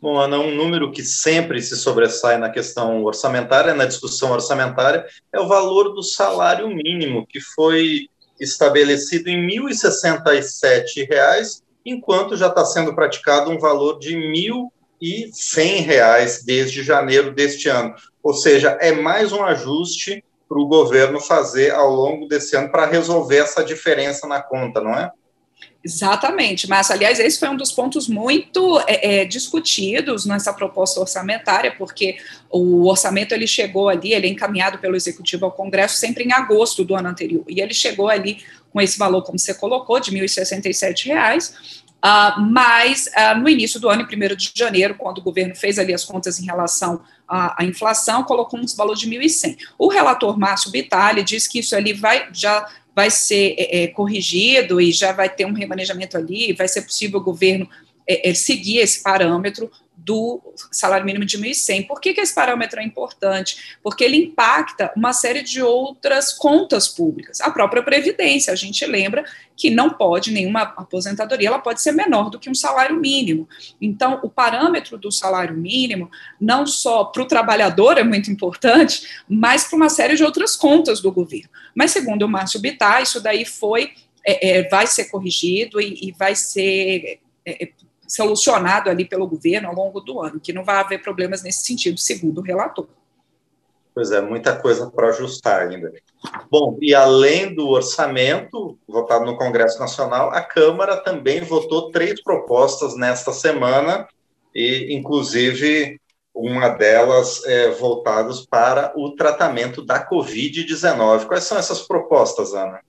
Bom, 0.00 0.18
Ana, 0.18 0.38
um 0.38 0.54
número 0.54 0.92
que 0.92 1.02
sempre 1.02 1.62
se 1.62 1.76
sobressai 1.76 2.36
na 2.36 2.50
questão 2.50 3.02
orçamentária, 3.04 3.72
na 3.72 3.86
discussão 3.86 4.32
orçamentária, 4.32 5.06
é 5.32 5.40
o 5.40 5.48
valor 5.48 5.94
do 5.94 6.02
salário 6.02 6.68
mínimo, 6.68 7.26
que 7.26 7.40
foi 7.40 8.08
estabelecido 8.38 9.30
em 9.30 9.46
R$ 9.46 9.70
1.067, 9.70 11.62
enquanto 11.86 12.36
já 12.36 12.48
está 12.48 12.64
sendo 12.64 12.94
praticado 12.94 13.50
um 13.50 13.58
valor 13.58 13.98
de 13.98 14.14
R$ 14.14 14.70
1.100 15.00 16.44
desde 16.44 16.82
janeiro 16.82 17.32
deste 17.32 17.68
ano. 17.68 17.94
Ou 18.22 18.34
seja, 18.34 18.76
é 18.80 18.92
mais 18.92 19.32
um 19.32 19.42
ajuste 19.42 20.22
para 20.46 20.58
o 20.58 20.66
governo 20.66 21.18
fazer 21.20 21.72
ao 21.72 21.90
longo 21.90 22.28
desse 22.28 22.56
ano 22.56 22.70
para 22.70 22.86
resolver 22.86 23.38
essa 23.38 23.64
diferença 23.64 24.26
na 24.26 24.42
conta, 24.42 24.80
não 24.80 24.92
é? 24.92 25.10
Exatamente, 25.84 26.66
mas 26.66 26.90
aliás, 26.90 27.20
esse 27.20 27.38
foi 27.38 27.50
um 27.50 27.56
dos 27.58 27.70
pontos 27.70 28.08
muito 28.08 28.80
é, 28.86 29.20
é, 29.20 29.24
discutidos 29.26 30.24
nessa 30.24 30.50
proposta 30.50 30.98
orçamentária, 30.98 31.74
porque 31.76 32.16
o 32.50 32.88
orçamento 32.88 33.32
ele 33.32 33.46
chegou 33.46 33.90
ali, 33.90 34.14
ele 34.14 34.26
é 34.26 34.30
encaminhado 34.30 34.78
pelo 34.78 34.96
executivo 34.96 35.44
ao 35.44 35.52
Congresso 35.52 35.96
sempre 35.96 36.24
em 36.24 36.32
agosto 36.32 36.86
do 36.86 36.94
ano 36.94 37.10
anterior, 37.10 37.44
e 37.46 37.60
ele 37.60 37.74
chegou 37.74 38.08
ali 38.08 38.42
com 38.72 38.80
esse 38.80 38.98
valor, 38.98 39.22
como 39.24 39.38
você 39.38 39.52
colocou, 39.52 40.00
de 40.00 40.10
R$ 40.10 40.24
1.067, 40.24 41.50
uh, 41.52 42.40
mas 42.40 43.06
uh, 43.08 43.38
no 43.38 43.46
início 43.46 43.78
do 43.78 43.90
ano, 43.90 44.08
em 44.10 44.32
1 44.32 44.36
de 44.36 44.52
janeiro, 44.54 44.94
quando 44.94 45.18
o 45.18 45.22
governo 45.22 45.54
fez 45.54 45.78
ali 45.78 45.92
as 45.92 46.02
contas 46.02 46.40
em 46.40 46.46
relação 46.46 47.02
à, 47.28 47.62
à 47.62 47.64
inflação, 47.64 48.24
colocou 48.24 48.58
um 48.58 48.66
valor 48.76 48.94
de 48.94 49.08
1.100. 49.08 49.56
O 49.78 49.88
relator 49.88 50.38
Márcio 50.38 50.70
Bitali 50.70 51.22
diz 51.22 51.46
que 51.46 51.58
isso 51.58 51.74
ali 51.74 51.92
vai 51.92 52.28
já 52.32 52.66
vai 52.94 53.10
ser 53.10 53.56
é, 53.58 53.82
é, 53.82 53.86
corrigido 53.88 54.80
e 54.80 54.92
já 54.92 55.10
vai 55.10 55.28
ter 55.28 55.44
um 55.44 55.52
remanejamento 55.52 56.16
ali, 56.16 56.52
vai 56.52 56.68
ser 56.68 56.82
possível 56.82 57.18
o 57.18 57.24
governo 57.24 57.68
é, 58.08 58.30
é 58.30 58.34
seguir 58.34 58.78
esse 58.78 59.02
parâmetro 59.02 59.70
do 59.96 60.40
salário 60.70 61.06
mínimo 61.06 61.24
de 61.24 61.38
1.100. 61.38 61.86
Por 61.86 62.00
que, 62.00 62.12
que 62.12 62.20
esse 62.20 62.34
parâmetro 62.34 62.80
é 62.80 62.84
importante? 62.84 63.76
Porque 63.82 64.04
ele 64.04 64.16
impacta 64.16 64.92
uma 64.96 65.12
série 65.12 65.42
de 65.42 65.62
outras 65.62 66.32
contas 66.32 66.88
públicas. 66.88 67.40
A 67.40 67.50
própria 67.50 67.82
Previdência, 67.82 68.52
a 68.52 68.56
gente 68.56 68.84
lembra 68.84 69.24
que 69.56 69.70
não 69.70 69.90
pode, 69.90 70.32
nenhuma 70.32 70.62
aposentadoria, 70.62 71.48
ela 71.48 71.58
pode 71.58 71.80
ser 71.80 71.92
menor 71.92 72.28
do 72.28 72.38
que 72.38 72.50
um 72.50 72.54
salário 72.54 72.96
mínimo. 72.96 73.48
Então, 73.80 74.20
o 74.22 74.28
parâmetro 74.28 74.98
do 74.98 75.12
salário 75.12 75.56
mínimo, 75.56 76.10
não 76.40 76.66
só 76.66 77.04
para 77.04 77.22
o 77.22 77.26
trabalhador 77.26 77.96
é 77.96 78.02
muito 78.02 78.30
importante, 78.30 79.22
mas 79.28 79.64
para 79.64 79.76
uma 79.76 79.88
série 79.88 80.16
de 80.16 80.24
outras 80.24 80.56
contas 80.56 81.00
do 81.00 81.12
governo. 81.12 81.48
Mas, 81.74 81.92
segundo 81.92 82.22
o 82.22 82.28
Márcio 82.28 82.60
Bittar, 82.60 83.02
isso 83.02 83.20
daí 83.20 83.44
foi, 83.44 83.92
é, 84.26 84.58
é, 84.58 84.68
vai 84.68 84.86
ser 84.86 85.06
corrigido 85.06 85.80
e, 85.80 86.08
e 86.08 86.12
vai 86.12 86.34
ser 86.34 87.20
é, 87.46 87.64
é 87.64 87.83
solucionado 88.14 88.88
ali 88.88 89.04
pelo 89.04 89.26
governo 89.26 89.68
ao 89.68 89.74
longo 89.74 90.00
do 90.00 90.20
ano, 90.20 90.40
que 90.40 90.52
não 90.52 90.64
vai 90.64 90.76
haver 90.76 91.02
problemas 91.02 91.42
nesse 91.42 91.64
sentido, 91.64 91.98
segundo 91.98 92.38
o 92.38 92.42
relator. 92.42 92.86
Pois 93.94 94.10
é, 94.10 94.20
muita 94.20 94.56
coisa 94.56 94.90
para 94.90 95.08
ajustar 95.08 95.68
ainda. 95.68 95.92
Bom, 96.50 96.76
e 96.80 96.94
além 96.94 97.54
do 97.54 97.68
orçamento 97.68 98.76
votado 98.88 99.24
no 99.24 99.36
Congresso 99.36 99.78
Nacional, 99.78 100.30
a 100.30 100.42
Câmara 100.42 100.96
também 100.96 101.40
votou 101.42 101.90
três 101.90 102.20
propostas 102.22 102.96
nesta 102.96 103.32
semana, 103.32 104.08
e 104.54 104.94
inclusive 104.94 106.00
uma 106.34 106.68
delas 106.68 107.44
é 107.44 107.70
voltadas 107.70 108.44
para 108.44 108.92
o 108.96 109.12
tratamento 109.14 109.84
da 109.84 110.04
Covid-19. 110.08 111.26
Quais 111.26 111.44
são 111.44 111.56
essas 111.56 111.82
propostas, 111.82 112.52
Ana? 112.52 112.80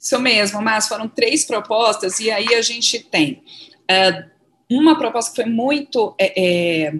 Isso 0.00 0.18
mesmo, 0.18 0.62
mas 0.62 0.88
foram 0.88 1.06
três 1.06 1.44
propostas, 1.44 2.20
e 2.20 2.30
aí 2.30 2.54
a 2.54 2.62
gente 2.62 2.98
tem 3.00 3.42
uma 4.70 4.96
proposta 4.96 5.30
que 5.30 5.42
foi 5.42 5.50
muito 5.50 6.14
é, 6.18 6.86
é, 6.88 6.94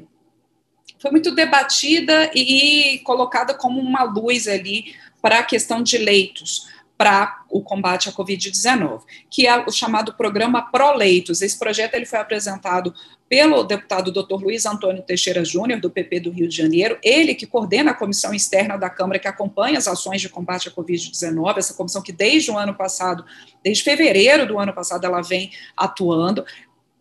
foi 0.99 1.11
muito 1.11 1.35
debatida 1.35 2.31
e 2.35 3.01
colocada 3.05 3.55
como 3.55 3.81
uma 3.81 4.03
luz 4.03 4.47
ali 4.47 4.95
para 5.23 5.39
a 5.39 5.43
questão 5.45 5.83
de 5.83 5.97
leitos 5.97 6.69
para 7.01 7.45
o 7.49 7.63
combate 7.63 8.11
à 8.11 8.13
Covid-19, 8.13 9.01
que 9.31 9.47
é 9.47 9.59
o 9.67 9.73
chamado 9.73 10.13
programa 10.13 10.71
Proleitos. 10.71 11.41
Esse 11.41 11.59
projeto 11.59 11.95
ele 11.95 12.05
foi 12.05 12.19
apresentado 12.19 12.95
pelo 13.27 13.63
deputado 13.63 14.13
Dr. 14.13 14.35
Luiz 14.35 14.67
Antônio 14.67 15.03
Teixeira 15.03 15.43
Júnior, 15.43 15.81
do 15.81 15.89
PP 15.89 16.21
do 16.21 16.31
Rio 16.31 16.47
de 16.47 16.55
Janeiro, 16.55 16.99
ele 17.03 17.35
que 17.35 17.47
coordena 17.47 17.93
a 17.93 17.95
comissão 17.95 18.35
externa 18.35 18.77
da 18.77 18.91
Câmara 18.91 19.19
que 19.19 19.29
acompanha 19.29 19.79
as 19.79 19.89
ações 19.89 20.21
de 20.21 20.29
combate 20.29 20.69
à 20.69 20.73
Covid-19, 20.73 21.57
essa 21.57 21.73
comissão 21.73 22.03
que 22.03 22.13
desde 22.13 22.51
o 22.51 22.59
ano 22.59 22.75
passado, 22.75 23.25
desde 23.65 23.83
fevereiro 23.83 24.47
do 24.47 24.59
ano 24.59 24.75
passado, 24.75 25.07
ela 25.07 25.23
vem 25.23 25.53
atuando. 25.75 26.45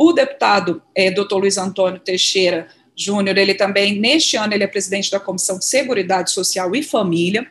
O 0.02 0.14
deputado 0.14 0.82
é, 0.96 1.12
doutor 1.12 1.40
Luiz 1.40 1.58
Antônio 1.58 2.00
Teixeira 2.00 2.70
Júnior, 2.96 3.38
ele 3.38 3.54
também, 3.54 4.00
neste 4.00 4.38
ano, 4.38 4.54
ele 4.54 4.64
é 4.64 4.68
presidente 4.68 5.12
da 5.12 5.20
Comissão 5.20 5.60
de 5.60 5.66
Seguridade 5.66 6.32
Social 6.32 6.74
e 6.74 6.82
Família. 6.82 7.46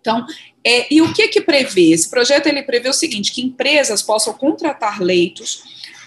Então, 0.00 0.26
é, 0.62 0.92
e 0.92 1.00
o 1.00 1.14
que 1.14 1.28
que 1.28 1.40
prevê? 1.40 1.92
Esse 1.92 2.10
projeto, 2.10 2.46
ele 2.46 2.62
prevê 2.62 2.90
o 2.90 2.92
seguinte, 2.92 3.32
que 3.32 3.40
empresas 3.40 4.02
possam 4.02 4.34
contratar 4.34 5.00
leitos 5.00 5.62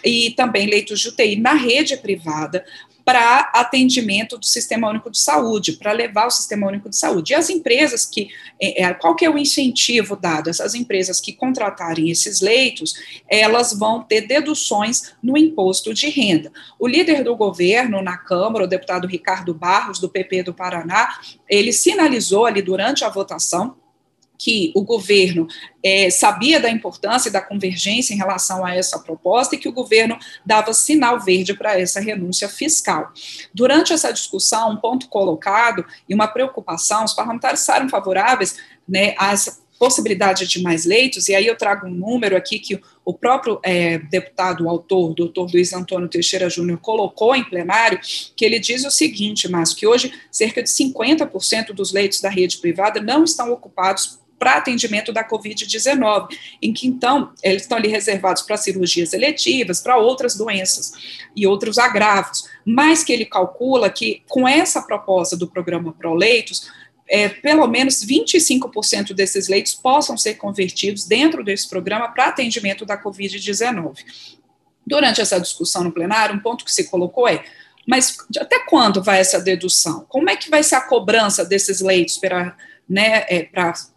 e 0.05 0.31
também 0.31 0.67
leitos 0.67 0.99
de 0.99 1.09
UTI 1.09 1.35
na 1.35 1.53
rede 1.53 1.97
privada 1.97 2.63
para 3.03 3.51
atendimento 3.53 4.37
do 4.37 4.45
Sistema 4.45 4.89
Único 4.89 5.09
de 5.09 5.19
Saúde, 5.19 5.73
para 5.73 5.91
levar 5.91 6.27
o 6.27 6.31
Sistema 6.31 6.67
Único 6.67 6.89
de 6.89 6.95
Saúde. 6.95 7.33
E 7.33 7.35
as 7.35 7.49
empresas 7.49 8.05
que, 8.05 8.29
é, 8.61 8.83
é, 8.83 8.93
qual 8.93 9.15
que 9.15 9.25
é 9.25 9.29
o 9.29 9.37
incentivo 9.37 10.15
dado? 10.15 10.49
Essas 10.49 10.75
empresas 10.75 11.19
que 11.19 11.33
contratarem 11.33 12.09
esses 12.09 12.41
leitos, 12.41 12.93
elas 13.27 13.73
vão 13.73 14.03
ter 14.03 14.21
deduções 14.21 15.13
no 15.21 15.37
imposto 15.37 15.93
de 15.93 16.09
renda. 16.09 16.51
O 16.79 16.87
líder 16.87 17.23
do 17.23 17.35
governo 17.35 18.01
na 18.01 18.17
Câmara, 18.17 18.65
o 18.65 18.67
deputado 18.67 19.07
Ricardo 19.07 19.53
Barros, 19.53 19.99
do 19.99 20.09
PP 20.09 20.43
do 20.43 20.53
Paraná, 20.53 21.19
ele 21.49 21.73
sinalizou 21.73 22.45
ali 22.45 22.61
durante 22.61 23.03
a 23.03 23.09
votação 23.09 23.75
que 24.43 24.71
o 24.73 24.81
governo 24.81 25.47
é, 25.83 26.09
sabia 26.09 26.59
da 26.59 26.67
importância 26.67 27.29
e 27.29 27.31
da 27.31 27.39
convergência 27.39 28.11
em 28.11 28.17
relação 28.17 28.65
a 28.65 28.75
essa 28.75 28.97
proposta 28.97 29.53
e 29.53 29.57
que 29.59 29.69
o 29.69 29.71
governo 29.71 30.17
dava 30.43 30.73
sinal 30.73 31.19
verde 31.19 31.53
para 31.53 31.79
essa 31.79 31.99
renúncia 31.99 32.49
fiscal. 32.49 33.13
Durante 33.53 33.93
essa 33.93 34.11
discussão, 34.11 34.71
um 34.71 34.77
ponto 34.77 35.07
colocado 35.09 35.85
e 36.09 36.15
uma 36.15 36.27
preocupação, 36.27 37.03
os 37.03 37.13
parlamentares 37.13 37.59
estavam 37.59 37.87
favoráveis 37.87 38.57
né, 38.89 39.13
a 39.19 39.31
essa 39.31 39.61
possibilidade 39.77 40.47
de 40.47 40.61
mais 40.61 40.85
leitos, 40.85 41.27
e 41.27 41.33
aí 41.33 41.47
eu 41.47 41.57
trago 41.57 41.87
um 41.87 41.91
número 41.91 42.37
aqui 42.37 42.59
que 42.59 42.79
o 43.03 43.15
próprio 43.15 43.59
é, 43.63 43.97
deputado, 43.97 44.69
autor, 44.69 45.15
doutor 45.15 45.49
Luiz 45.51 45.73
Antônio 45.73 46.07
Teixeira 46.07 46.47
Júnior, 46.51 46.79
colocou 46.79 47.35
em 47.35 47.43
plenário, 47.43 47.99
que 48.35 48.45
ele 48.45 48.59
diz 48.59 48.85
o 48.85 48.91
seguinte, 48.91 49.49
mas 49.49 49.73
que 49.73 49.87
hoje 49.87 50.13
cerca 50.31 50.61
de 50.61 50.69
50% 50.69 51.73
dos 51.73 51.91
leitos 51.91 52.21
da 52.21 52.29
rede 52.29 52.59
privada 52.59 53.01
não 53.01 53.23
estão 53.23 53.51
ocupados 53.51 54.20
para 54.41 54.53
atendimento 54.53 55.13
da 55.13 55.23
Covid-19, 55.23 56.35
em 56.59 56.73
que 56.73 56.87
então 56.87 57.31
eles 57.43 57.61
estão 57.61 57.77
ali 57.77 57.87
reservados 57.87 58.41
para 58.41 58.57
cirurgias 58.57 59.13
eletivas, 59.13 59.79
para 59.79 59.97
outras 59.97 60.35
doenças 60.35 60.93
e 61.35 61.45
outros 61.45 61.77
agravos, 61.77 62.49
mas 62.65 63.03
que 63.03 63.13
ele 63.13 63.23
calcula 63.23 63.87
que 63.87 64.23
com 64.27 64.47
essa 64.47 64.81
proposta 64.81 65.37
do 65.37 65.45
programa 65.47 65.93
Proleitos, 65.93 66.71
é, 67.07 67.29
pelo 67.29 67.67
menos 67.67 68.03
25% 68.03 69.13
desses 69.13 69.47
leitos 69.47 69.75
possam 69.75 70.17
ser 70.17 70.33
convertidos 70.33 71.05
dentro 71.05 71.43
desse 71.43 71.69
programa 71.69 72.07
para 72.07 72.29
atendimento 72.29 72.83
da 72.83 72.99
Covid-19. 72.99 73.99
Durante 74.87 75.21
essa 75.21 75.39
discussão 75.39 75.83
no 75.83 75.91
plenário, 75.91 76.35
um 76.35 76.39
ponto 76.39 76.65
que 76.65 76.73
se 76.73 76.89
colocou 76.89 77.27
é 77.27 77.43
mas 77.87 78.15
até 78.39 78.59
quando 78.59 79.03
vai 79.03 79.19
essa 79.19 79.39
dedução? 79.39 80.05
Como 80.07 80.29
é 80.29 80.35
que 80.35 80.51
vai 80.51 80.61
ser 80.61 80.75
a 80.75 80.81
cobrança 80.81 81.43
desses 81.43 81.81
leitos 81.81 82.17
para 82.17 82.55
né, 82.87 83.25
é, 83.27 83.43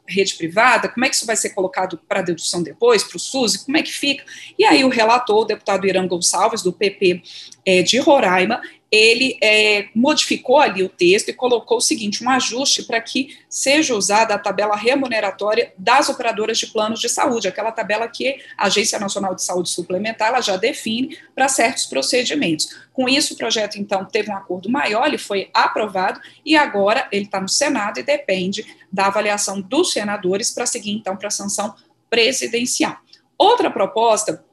rede 0.06 0.34
privada, 0.34 0.88
como 0.88 1.04
é 1.04 1.08
que 1.08 1.14
isso 1.14 1.26
vai 1.26 1.36
ser 1.36 1.50
colocado 1.50 1.98
para 2.08 2.20
dedução 2.20 2.62
depois, 2.62 3.02
para 3.02 3.16
o 3.16 3.20
SUS, 3.20 3.56
como 3.56 3.76
é 3.76 3.82
que 3.82 3.92
fica? 3.92 4.24
E 4.58 4.64
aí 4.64 4.84
o 4.84 4.88
relator, 4.88 5.42
o 5.42 5.44
deputado 5.44 5.86
Irã 5.86 6.06
Gonçalves, 6.06 6.62
do 6.62 6.72
PP 6.72 7.22
é, 7.64 7.82
de 7.82 7.98
Roraima, 7.98 8.60
ele 8.94 9.36
é, 9.42 9.88
modificou 9.92 10.58
ali 10.58 10.82
o 10.84 10.88
texto 10.88 11.28
e 11.28 11.32
colocou 11.32 11.78
o 11.78 11.80
seguinte, 11.80 12.22
um 12.22 12.30
ajuste 12.30 12.84
para 12.84 13.00
que 13.00 13.36
seja 13.48 13.94
usada 13.94 14.34
a 14.34 14.38
tabela 14.38 14.76
remuneratória 14.76 15.72
das 15.76 16.08
operadoras 16.08 16.58
de 16.58 16.68
planos 16.68 17.00
de 17.00 17.08
saúde, 17.08 17.48
aquela 17.48 17.72
tabela 17.72 18.06
que 18.06 18.36
a 18.56 18.66
Agência 18.66 18.98
Nacional 19.00 19.34
de 19.34 19.42
Saúde 19.42 19.70
Suplementar 19.70 20.28
ela 20.28 20.40
já 20.40 20.56
define 20.56 21.18
para 21.34 21.48
certos 21.48 21.86
procedimentos. 21.86 22.68
Com 22.92 23.08
isso, 23.08 23.34
o 23.34 23.36
projeto, 23.36 23.76
então, 23.76 24.04
teve 24.04 24.30
um 24.30 24.36
acordo 24.36 24.70
maior, 24.70 25.08
ele 25.08 25.18
foi 25.18 25.50
aprovado 25.52 26.20
e 26.46 26.56
agora 26.56 27.08
ele 27.10 27.24
está 27.24 27.40
no 27.40 27.48
Senado 27.48 27.98
e 27.98 28.04
depende 28.04 28.64
da 28.92 29.06
avaliação 29.06 29.60
dos 29.60 29.92
senadores 29.92 30.52
para 30.52 30.66
seguir, 30.66 30.92
então, 30.92 31.16
para 31.16 31.28
a 31.28 31.32
sanção 31.32 31.74
presidencial. 32.08 32.96
Outra 33.36 33.70
proposta 33.72 34.44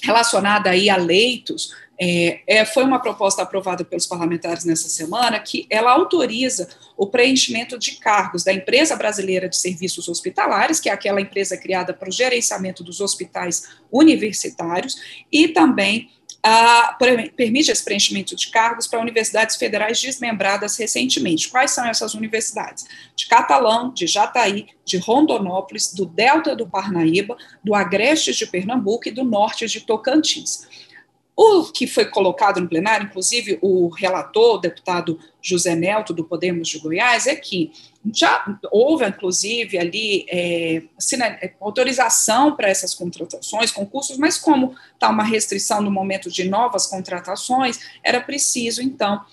relacionada 0.00 0.70
aí 0.70 0.88
a 0.88 0.96
leitos 0.96 1.74
é, 2.00 2.40
é, 2.46 2.64
foi 2.64 2.84
uma 2.84 3.00
proposta 3.00 3.42
aprovada 3.42 3.84
pelos 3.84 4.06
parlamentares 4.06 4.64
nessa 4.64 4.88
semana 4.88 5.40
que 5.40 5.66
ela 5.68 5.90
autoriza 5.90 6.68
o 6.96 7.08
preenchimento 7.08 7.76
de 7.76 7.96
cargos 7.96 8.44
da 8.44 8.52
Empresa 8.52 8.94
Brasileira 8.94 9.48
de 9.48 9.56
Serviços 9.56 10.08
Hospitalares, 10.08 10.78
que 10.78 10.88
é 10.88 10.92
aquela 10.92 11.20
empresa 11.20 11.56
criada 11.56 11.92
para 11.92 12.08
o 12.08 12.12
gerenciamento 12.12 12.84
dos 12.84 13.00
hospitais 13.00 13.68
universitários, 13.90 14.96
e 15.32 15.48
também 15.48 16.08
a, 16.40 16.96
permite 17.36 17.70
esse 17.70 17.84
preenchimento 17.84 18.36
de 18.36 18.48
cargos 18.50 18.86
para 18.86 19.00
universidades 19.00 19.56
federais 19.56 20.00
desmembradas 20.00 20.76
recentemente. 20.76 21.48
Quais 21.48 21.72
são 21.72 21.84
essas 21.84 22.14
universidades? 22.14 22.84
De 23.16 23.26
Catalão, 23.26 23.92
de 23.92 24.06
Jataí, 24.06 24.68
de 24.84 24.98
Rondonópolis, 24.98 25.92
do 25.92 26.06
Delta 26.06 26.54
do 26.54 26.68
Parnaíba, 26.68 27.36
do 27.62 27.74
Agreste 27.74 28.32
de 28.32 28.46
Pernambuco 28.46 29.08
e 29.08 29.12
do 29.12 29.24
Norte 29.24 29.66
de 29.66 29.80
Tocantins. 29.80 30.66
O 31.40 31.70
que 31.70 31.86
foi 31.86 32.04
colocado 32.04 32.60
no 32.60 32.68
plenário, 32.68 33.06
inclusive 33.06 33.60
o 33.62 33.86
relator, 33.90 34.56
o 34.56 34.58
deputado 34.58 35.20
José 35.40 35.76
Nelto, 35.76 36.12
do 36.12 36.24
Podemos 36.24 36.66
de 36.66 36.80
Goiás, 36.80 37.28
é 37.28 37.36
que 37.36 37.70
já 38.12 38.44
houve, 38.72 39.06
inclusive, 39.06 39.78
ali 39.78 40.26
é, 40.28 40.82
é 41.40 41.54
autorização 41.60 42.56
para 42.56 42.68
essas 42.68 42.92
contratações, 42.92 43.70
concursos, 43.70 44.18
mas 44.18 44.36
como 44.36 44.74
está 44.92 45.08
uma 45.10 45.22
restrição 45.22 45.80
no 45.80 45.92
momento 45.92 46.28
de 46.28 46.42
novas 46.42 46.88
contratações, 46.88 47.78
era 48.02 48.20
preciso, 48.20 48.82
então, 48.82 49.24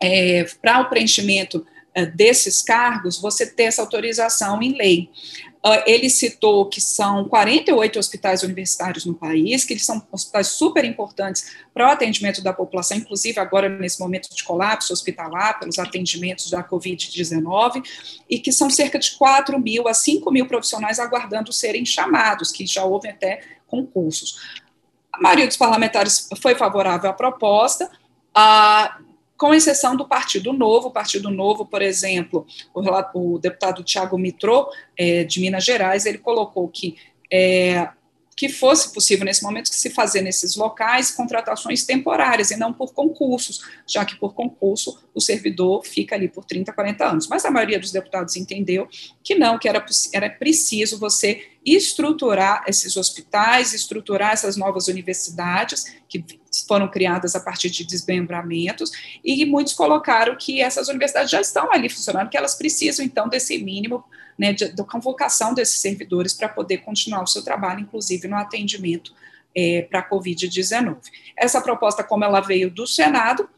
é, 0.00 0.44
para 0.62 0.82
o 0.82 0.88
preenchimento 0.88 1.66
é, 1.92 2.06
desses 2.06 2.62
cargos, 2.62 3.20
você 3.20 3.44
ter 3.44 3.64
essa 3.64 3.82
autorização 3.82 4.62
em 4.62 4.78
lei. 4.78 5.10
Ah, 5.64 5.84
ele 5.86 6.10
citou 6.10 6.68
que 6.68 6.80
são 6.80 7.28
48 7.28 7.96
hospitais 7.96 8.42
universitários 8.42 9.06
no 9.06 9.14
país, 9.14 9.64
que 9.64 9.72
eles 9.72 9.84
são 9.84 10.04
hospitais 10.10 10.48
super 10.48 10.84
importantes 10.84 11.54
para 11.72 11.86
o 11.86 11.90
atendimento 11.92 12.42
da 12.42 12.52
população, 12.52 12.96
inclusive 12.96 13.38
agora 13.38 13.68
nesse 13.68 14.00
momento 14.00 14.34
de 14.34 14.42
colapso 14.42 14.92
hospitalar, 14.92 15.60
pelos 15.60 15.78
atendimentos 15.78 16.50
da 16.50 16.64
Covid-19, 16.64 17.84
e 18.28 18.40
que 18.40 18.50
são 18.50 18.68
cerca 18.68 18.98
de 18.98 19.12
4 19.12 19.56
mil 19.60 19.86
a 19.86 19.94
5 19.94 20.28
mil 20.32 20.46
profissionais 20.46 20.98
aguardando 20.98 21.52
serem 21.52 21.86
chamados, 21.86 22.50
que 22.50 22.66
já 22.66 22.84
houve 22.84 23.08
até 23.08 23.42
concursos. 23.68 24.40
A 25.12 25.20
maioria 25.20 25.46
dos 25.46 25.56
parlamentares 25.56 26.28
foi 26.40 26.56
favorável 26.56 27.08
à 27.08 27.12
proposta, 27.12 27.88
a 28.34 28.98
com 29.42 29.52
exceção 29.52 29.96
do 29.96 30.06
Partido 30.06 30.52
Novo. 30.52 30.86
O 30.86 30.92
Partido 30.92 31.28
Novo, 31.28 31.66
por 31.66 31.82
exemplo, 31.82 32.46
o, 32.72 32.80
o 33.18 33.38
deputado 33.40 33.82
Tiago 33.82 34.16
Mitrô, 34.16 34.70
é, 34.96 35.24
de 35.24 35.40
Minas 35.40 35.64
Gerais, 35.64 36.06
ele 36.06 36.18
colocou 36.18 36.68
que 36.68 36.96
é, 37.28 37.88
que 38.36 38.48
fosse 38.48 38.92
possível 38.94 39.24
nesse 39.24 39.42
momento 39.42 39.66
se 39.66 39.90
fazer 39.90 40.22
nesses 40.22 40.54
locais 40.54 41.10
contratações 41.10 41.84
temporárias 41.84 42.52
e 42.52 42.56
não 42.56 42.72
por 42.72 42.94
concursos, 42.94 43.60
já 43.84 44.04
que 44.04 44.14
por 44.14 44.32
concurso 44.32 44.96
o 45.12 45.20
servidor 45.20 45.84
fica 45.84 46.14
ali 46.14 46.28
por 46.28 46.44
30, 46.44 46.72
40 46.72 47.04
anos. 47.04 47.26
Mas 47.26 47.44
a 47.44 47.50
maioria 47.50 47.80
dos 47.80 47.90
deputados 47.90 48.36
entendeu 48.36 48.88
que 49.24 49.34
não, 49.34 49.58
que 49.58 49.68
era, 49.68 49.84
era 50.14 50.30
preciso 50.30 51.00
você 51.00 51.48
estruturar 51.66 52.62
esses 52.68 52.96
hospitais, 52.96 53.74
estruturar 53.74 54.34
essas 54.34 54.56
novas 54.56 54.86
universidades 54.86 55.96
que 56.08 56.24
foram 56.66 56.88
criadas 56.88 57.34
a 57.34 57.40
partir 57.40 57.70
de 57.70 57.84
desmembramentos, 57.84 58.90
e 59.24 59.44
muitos 59.46 59.72
colocaram 59.72 60.36
que 60.36 60.60
essas 60.60 60.88
universidades 60.88 61.30
já 61.30 61.40
estão 61.40 61.72
ali 61.72 61.88
funcionando, 61.88 62.28
que 62.28 62.36
elas 62.36 62.54
precisam, 62.54 63.04
então, 63.04 63.28
desse 63.28 63.56
mínimo 63.58 64.04
né, 64.38 64.52
de, 64.52 64.68
de 64.68 64.84
convocação 64.84 65.54
desses 65.54 65.80
servidores 65.80 66.32
para 66.32 66.48
poder 66.48 66.78
continuar 66.78 67.22
o 67.22 67.26
seu 67.26 67.42
trabalho, 67.42 67.80
inclusive 67.80 68.28
no 68.28 68.36
atendimento 68.36 69.14
é, 69.54 69.82
para 69.82 70.00
a 70.00 70.08
Covid-19. 70.08 70.96
Essa 71.36 71.60
proposta, 71.60 72.02
como 72.02 72.24
ela 72.24 72.40
veio 72.40 72.70
do 72.70 72.86
Senado, 72.86 73.48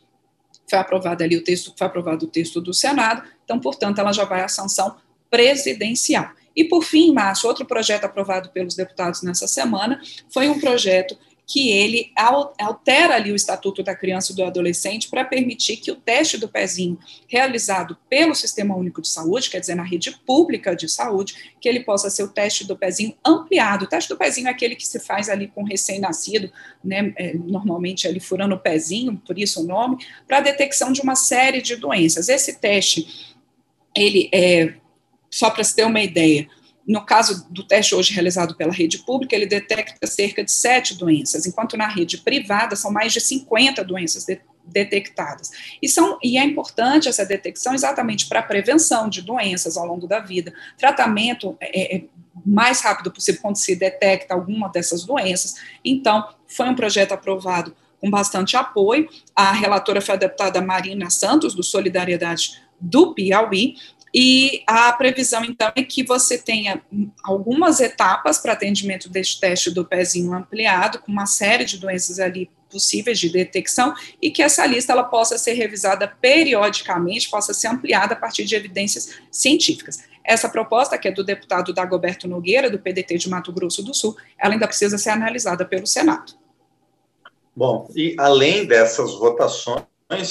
foi 0.69 0.79
aprovado 0.79 1.23
ali 1.23 1.37
o 1.37 1.45
texto, 1.45 1.75
foi 1.77 1.87
aprovado 1.87 2.27
o 2.27 2.29
texto 2.29 2.61
do 2.61 2.73
Senado, 2.73 3.23
então, 3.45 3.59
portanto, 3.61 3.99
ela 3.99 4.13
já 4.13 4.25
vai 4.25 4.43
à 4.43 4.49
sanção 4.49 4.97
presidencial. 5.31 6.31
E, 6.57 6.65
por 6.65 6.83
fim, 6.83 7.13
Márcio, 7.13 7.49
outro 7.49 7.65
projeto 7.65 8.05
aprovado 8.05 8.51
pelos 8.51 8.77
deputados 8.77 9.23
nessa 9.23 9.49
semana 9.49 10.01
foi 10.33 10.49
um 10.49 10.61
projeto 10.61 11.19
que 11.47 11.71
ele 11.71 12.11
altera 12.17 13.17
ali 13.17 13.31
o 13.31 13.37
Estatuto 13.37 13.83
da 13.83 13.95
Criança 13.95 14.33
e 14.33 14.35
do 14.35 14.45
Adolescente 14.45 15.11
para 15.11 15.25
permitir 15.25 15.77
que 15.77 15.91
o 15.91 15.97
teste 15.97 16.39
do 16.39 16.49
pezinho 16.49 16.99
realizado 17.29 17.97
pelo 18.09 18.35
Sistema 18.35 18.75
Único 18.75 19.03
de 19.03 19.09
Saúde, 19.09 19.51
quer 19.51 19.61
dizer, 19.61 19.75
na 19.75 19.83
rede 19.83 20.11
pública 20.27 20.75
de 20.75 20.89
saúde, 20.89 21.53
que 21.61 21.69
ele 21.69 21.81
possa 21.81 22.09
ser 22.09 22.23
o 22.23 22.29
teste 22.29 22.67
do 22.67 22.77
pezinho 22.77 23.15
ampliado. 23.25 23.85
O 23.85 23.89
teste 23.89 24.09
do 24.09 24.17
pezinho 24.17 24.49
é 24.49 24.51
aquele 24.51 24.75
que 24.75 24.87
se 24.87 24.99
faz 24.99 25.29
ali 25.29 25.49
com 25.49 25.65
recém-nascido, 25.65 26.51
né, 26.83 27.13
é, 27.17 27.35
normalmente 27.35 28.09
ali 28.09 28.21
furando 28.21 28.55
o 28.55 28.61
pezinho, 28.61 29.21
por 29.27 29.39
isso 29.39 29.61
o 29.61 29.67
nome, 29.67 29.99
para 30.27 30.41
detecção 30.41 30.93
de 30.93 31.03
uma 31.03 31.15
série 31.15 31.61
de 31.61 31.77
doenças. 31.77 32.31
Esse 32.31 32.59
teste, 32.59 33.37
ele 33.95 34.31
é, 34.33 34.75
só 35.31 35.51
para 35.51 35.63
se 35.63 35.77
ter 35.77 35.85
uma 35.85 36.01
ideia, 36.01 36.49
no 36.87 37.05
caso 37.05 37.47
do 37.50 37.62
teste 37.62 37.95
hoje 37.95 38.12
realizado 38.12 38.55
pela 38.57 38.73
rede 38.73 38.99
pública, 38.99 39.35
ele 39.35 39.47
detecta 39.47 40.07
cerca 40.07 40.45
de 40.45 40.53
sete 40.53 40.95
doenças, 40.95 41.47
enquanto 41.47 41.76
na 41.76 41.88
rede 41.88 42.19
privada 42.19 42.76
são 42.76 42.91
mais 42.91 43.12
de 43.12 43.21
50 43.21 43.83
doenças 43.83 44.25
de, 44.25 44.41
detectadas. 44.67 45.50
E, 45.83 45.88
são, 45.88 46.19
e 46.23 46.38
é 46.38 46.45
importante 46.45 47.09
essa 47.09 47.25
detecção 47.25 47.75
exatamente 47.75 48.26
para 48.26 48.41
a 48.41 48.43
prevenção 48.43 49.09
de 49.09 49.23
doenças 49.23 49.76
ao 49.76 49.87
longo 49.87 50.07
da 50.07 50.21
vida, 50.21 50.53
tratamento 50.76 51.57
é, 51.61 51.97
é, 51.97 52.05
mais 52.45 52.81
rápido 52.81 53.11
possível 53.11 53.41
quando 53.41 53.57
se 53.57 53.75
detecta 53.76 54.35
alguma 54.35 54.69
dessas 54.69 55.05
doenças. 55.05 55.55
Então, 55.85 56.26
foi 56.47 56.69
um 56.69 56.75
projeto 56.75 57.12
aprovado 57.12 57.75
com 58.00 58.11
bastante 58.11 58.57
apoio. 58.57 59.09
A 59.35 59.52
relatora 59.52 60.00
foi 60.00 60.15
a 60.15 60.19
deputada 60.19 60.61
Marina 60.61 61.08
Santos, 61.08 61.54
do 61.54 61.63
Solidariedade 61.63 62.63
do 62.80 63.15
Piauí, 63.15 63.76
e 64.15 64.63
a 64.65 64.93
previsão, 64.93 65.45
então, 65.45 65.73
é 65.75 65.83
que 65.83 66.05
você 66.05 66.39
tenha 66.39 66.81
algumas 67.25 67.81
etapas 67.81 68.39
para 68.39 68.53
atendimento 68.53 69.09
deste 69.09 69.41
teste 69.41 69.73
do 69.73 69.85
pezinho 69.85 70.33
ampliado, 70.33 71.00
com 71.00 71.11
uma 71.11 71.27
série 71.27 71.65
de 71.65 71.79
doenças 71.79 72.21
ali 72.21 72.49
possíveis 72.71 73.19
de 73.19 73.29
detecção, 73.29 73.93
e 74.23 74.31
que 74.31 74.41
essa 74.41 74.65
lista 74.67 74.93
ela 74.93 75.03
possa 75.03 75.37
ser 75.37 75.55
revisada 75.55 76.07
periodicamente, 76.21 77.29
possa 77.29 77.53
ser 77.53 77.67
ampliada 77.67 78.15
a 78.15 78.17
partir 78.17 78.45
de 78.45 78.55
evidências 78.55 79.19
científicas. 79.33 80.05
Essa 80.23 80.49
proposta, 80.49 80.97
que 80.97 81.09
é 81.09 81.13
do 81.13 81.25
deputado 81.25 81.73
Dagoberto 81.75 82.29
Nogueira, 82.29 82.71
do 82.71 82.79
PDT 82.79 83.19
de 83.19 83.29
Mato 83.29 83.53
Grosso 83.53 83.83
do 83.83 83.93
Sul, 83.93 84.17
ela 84.39 84.55
ainda 84.55 84.69
precisa 84.69 84.97
ser 84.97 85.11
analisada 85.11 85.65
pelo 85.65 85.89
Senado. 85.89 86.35
Bom, 87.55 87.89
e 87.97 88.15
além 88.19 88.65
dessas 88.65 89.13
votações, 89.15 89.85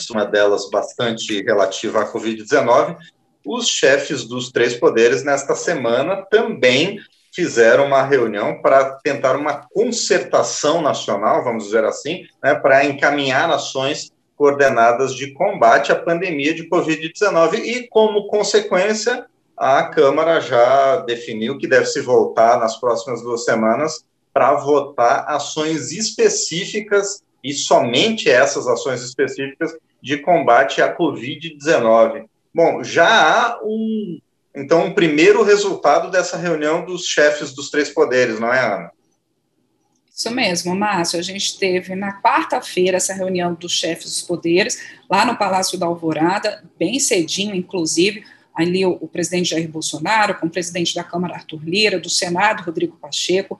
uma 0.09 0.25
delas 0.25 0.69
bastante 0.69 1.41
relativa 1.41 2.01
à 2.01 2.11
Covid-19, 2.11 2.97
os 3.45 3.67
chefes 3.67 4.23
dos 4.25 4.51
três 4.51 4.75
poderes, 4.75 5.23
nesta 5.23 5.55
semana, 5.55 6.25
também 6.29 6.99
fizeram 7.33 7.87
uma 7.87 8.03
reunião 8.03 8.61
para 8.61 8.91
tentar 9.03 9.35
uma 9.35 9.67
concertação 9.73 10.81
nacional, 10.81 11.43
vamos 11.43 11.65
dizer 11.65 11.83
assim, 11.83 12.25
né, 12.43 12.53
para 12.53 12.85
encaminhar 12.85 13.49
ações 13.49 14.11
coordenadas 14.35 15.15
de 15.15 15.31
combate 15.33 15.91
à 15.91 15.95
pandemia 15.95 16.53
de 16.53 16.69
Covid-19 16.69 17.55
e, 17.55 17.87
como 17.87 18.27
consequência, 18.27 19.25
a 19.57 19.83
Câmara 19.83 20.39
já 20.41 20.97
definiu 20.97 21.57
que 21.57 21.67
deve 21.67 21.85
se 21.85 22.01
voltar 22.01 22.59
nas 22.59 22.79
próximas 22.79 23.21
duas 23.21 23.45
semanas 23.45 24.03
para 24.33 24.53
votar 24.55 25.25
ações 25.27 25.91
específicas 25.91 27.23
e 27.43 27.53
somente 27.53 28.29
essas 28.29 28.67
ações 28.67 29.01
específicas 29.03 29.75
de 30.01 30.17
combate 30.17 30.81
à 30.81 30.95
Covid-19. 30.95 32.25
Bom, 32.53 32.83
já 32.83 33.07
há 33.07 33.59
um, 33.63 34.19
então, 34.55 34.85
um 34.85 34.93
primeiro 34.93 35.43
resultado 35.43 36.11
dessa 36.11 36.37
reunião 36.37 36.85
dos 36.85 37.05
chefes 37.05 37.53
dos 37.53 37.69
três 37.69 37.89
poderes, 37.89 38.39
não 38.39 38.53
é, 38.53 38.59
Ana? 38.63 38.91
Isso 40.15 40.29
mesmo, 40.29 40.75
Márcio. 40.75 41.17
A 41.17 41.23
gente 41.23 41.57
teve 41.57 41.95
na 41.95 42.21
quarta-feira 42.21 42.97
essa 42.97 43.15
reunião 43.15 43.55
dos 43.55 43.71
chefes 43.71 44.05
dos 44.05 44.21
poderes, 44.21 44.79
lá 45.09 45.25
no 45.25 45.35
Palácio 45.35 45.77
da 45.79 45.87
Alvorada, 45.87 46.63
bem 46.77 46.99
cedinho, 46.99 47.55
inclusive, 47.55 48.23
ali 48.53 48.85
o, 48.85 48.91
o 49.01 49.07
presidente 49.07 49.49
Jair 49.49 49.67
Bolsonaro, 49.67 50.35
com 50.35 50.45
o 50.45 50.51
presidente 50.51 50.93
da 50.93 51.03
Câmara 51.03 51.33
Arthur 51.33 51.63
Lira, 51.63 51.99
do 51.99 52.11
Senado 52.11 52.61
Rodrigo 52.61 52.95
Pacheco, 53.01 53.59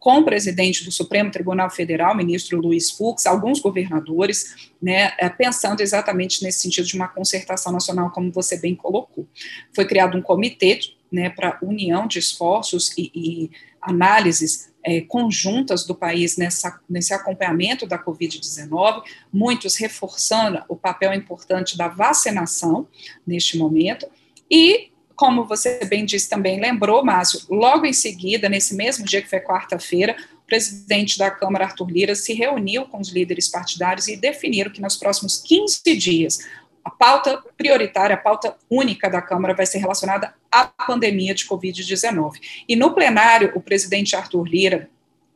com 0.00 0.20
o 0.20 0.24
presidente 0.24 0.82
do 0.82 0.90
Supremo 0.90 1.30
Tribunal 1.30 1.68
Federal, 1.68 2.16
ministro 2.16 2.58
Luiz 2.58 2.90
Fux, 2.90 3.26
alguns 3.26 3.60
governadores, 3.60 4.70
né, 4.80 5.12
é, 5.18 5.28
pensando 5.28 5.82
exatamente 5.82 6.42
nesse 6.42 6.60
sentido 6.60 6.86
de 6.86 6.96
uma 6.96 7.06
concertação 7.06 7.70
nacional, 7.70 8.10
como 8.10 8.32
você 8.32 8.58
bem 8.58 8.74
colocou. 8.74 9.28
Foi 9.74 9.84
criado 9.84 10.16
um 10.16 10.22
comitê 10.22 10.80
né, 11.12 11.28
para 11.28 11.58
união 11.62 12.06
de 12.06 12.18
esforços 12.18 12.96
e, 12.96 13.12
e 13.14 13.50
análises 13.78 14.72
é, 14.82 15.02
conjuntas 15.02 15.84
do 15.84 15.94
país 15.94 16.38
nessa, 16.38 16.80
nesse 16.88 17.12
acompanhamento 17.12 17.86
da 17.86 18.02
Covid-19, 18.02 19.02
muitos 19.30 19.76
reforçando 19.76 20.62
o 20.66 20.76
papel 20.76 21.12
importante 21.12 21.76
da 21.76 21.88
vacinação 21.88 22.88
neste 23.26 23.58
momento, 23.58 24.06
e 24.50 24.89
como 25.20 25.44
você 25.44 25.84
bem 25.84 26.06
disse 26.06 26.30
também, 26.30 26.58
lembrou, 26.58 27.04
Márcio, 27.04 27.42
logo 27.50 27.84
em 27.84 27.92
seguida, 27.92 28.48
nesse 28.48 28.74
mesmo 28.74 29.04
dia 29.04 29.20
que 29.20 29.28
foi 29.28 29.38
quarta-feira, 29.38 30.16
o 30.42 30.46
presidente 30.46 31.18
da 31.18 31.30
Câmara, 31.30 31.66
Arthur 31.66 31.90
Lira, 31.90 32.14
se 32.14 32.32
reuniu 32.32 32.86
com 32.86 32.98
os 32.98 33.10
líderes 33.10 33.46
partidários 33.46 34.08
e 34.08 34.16
definiram 34.16 34.70
que 34.70 34.80
nos 34.80 34.96
próximos 34.96 35.36
15 35.36 35.94
dias 35.94 36.38
a 36.82 36.88
pauta 36.88 37.38
prioritária, 37.54 38.14
a 38.14 38.18
pauta 38.18 38.56
única 38.70 39.10
da 39.10 39.20
Câmara 39.20 39.52
vai 39.52 39.66
ser 39.66 39.76
relacionada 39.76 40.34
à 40.50 40.64
pandemia 40.64 41.34
de 41.34 41.46
Covid-19. 41.46 42.36
E 42.66 42.74
no 42.74 42.94
plenário, 42.94 43.52
o 43.54 43.60
presidente 43.60 44.16
Arthur 44.16 44.48
Lira, 44.48 44.88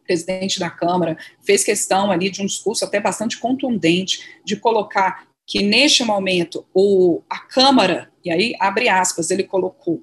presidente 0.07 0.59
da 0.59 0.71
Câmara, 0.71 1.19
fez 1.43 1.63
questão 1.63 2.11
ali 2.11 2.31
de 2.31 2.41
um 2.41 2.47
discurso 2.47 2.87
até 2.87 2.99
bastante 2.99 3.39
contundente 3.39 4.41
de 4.47 4.57
colocar 4.57 5.27
que 5.47 5.63
neste 5.63 6.05
momento 6.05 6.65
o, 6.73 7.23
a 7.29 7.39
Câmara, 7.39 8.11
e 8.25 8.31
aí 8.31 8.55
abre 8.59 8.89
aspas, 8.89 9.31
ele 9.31 9.45
colocou, 9.45 10.03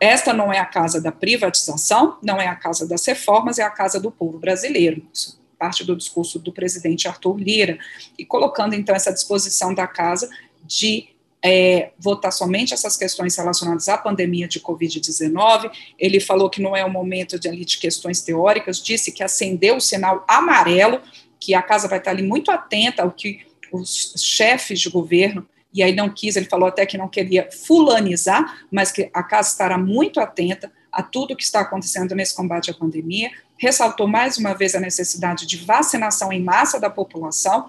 esta 0.00 0.32
não 0.32 0.52
é 0.52 0.58
a 0.58 0.66
casa 0.66 1.00
da 1.00 1.12
privatização, 1.12 2.18
não 2.22 2.40
é 2.40 2.46
a 2.46 2.56
casa 2.56 2.86
das 2.86 3.04
reformas, 3.06 3.58
é 3.58 3.62
a 3.62 3.70
casa 3.70 4.00
do 4.00 4.10
povo 4.10 4.38
brasileiro. 4.38 5.06
Isso 5.12 5.36
parte 5.58 5.84
do 5.84 5.96
discurso 5.96 6.38
do 6.38 6.52
presidente 6.52 7.08
Arthur 7.08 7.38
Lira, 7.38 7.78
e 8.18 8.24
colocando 8.24 8.74
então 8.74 8.94
essa 8.94 9.12
disposição 9.12 9.74
da 9.74 9.86
casa 9.86 10.28
de 10.64 11.08
é, 11.44 11.90
votar 11.98 12.32
somente 12.32 12.74
essas 12.74 12.96
questões 12.96 13.36
relacionadas 13.36 13.88
à 13.88 13.96
pandemia 13.96 14.48
de 14.48 14.60
Covid-19. 14.60 15.70
Ele 15.98 16.18
falou 16.18 16.50
que 16.50 16.60
não 16.60 16.76
é 16.76 16.84
o 16.84 16.90
momento 16.90 17.38
de, 17.38 17.48
ali, 17.48 17.64
de 17.64 17.78
questões 17.78 18.20
teóricas, 18.20 18.82
disse 18.82 19.12
que 19.12 19.22
acendeu 19.22 19.76
o 19.76 19.80
sinal 19.80 20.24
amarelo, 20.26 21.00
que 21.38 21.54
a 21.54 21.62
casa 21.62 21.86
vai 21.86 21.98
estar 21.98 22.10
ali 22.10 22.22
muito 22.22 22.50
atenta 22.50 23.02
ao 23.02 23.10
que 23.10 23.46
os 23.72 24.12
chefes 24.16 24.80
de 24.80 24.90
governo 24.90 25.46
e 25.76 25.82
aí 25.82 25.94
não 25.94 26.08
quis, 26.08 26.36
ele 26.36 26.46
falou 26.46 26.66
até 26.66 26.86
que 26.86 26.96
não 26.96 27.06
queria 27.06 27.50
fulanizar, 27.52 28.64
mas 28.70 28.90
que 28.90 29.10
a 29.12 29.22
casa 29.22 29.50
estará 29.50 29.76
muito 29.76 30.18
atenta 30.18 30.72
a 30.90 31.02
tudo 31.02 31.36
que 31.36 31.42
está 31.42 31.60
acontecendo 31.60 32.14
nesse 32.14 32.34
combate 32.34 32.70
à 32.70 32.74
pandemia, 32.74 33.30
ressaltou 33.58 34.08
mais 34.08 34.38
uma 34.38 34.54
vez 34.54 34.74
a 34.74 34.80
necessidade 34.80 35.46
de 35.46 35.58
vacinação 35.58 36.32
em 36.32 36.42
massa 36.42 36.80
da 36.80 36.88
população 36.88 37.68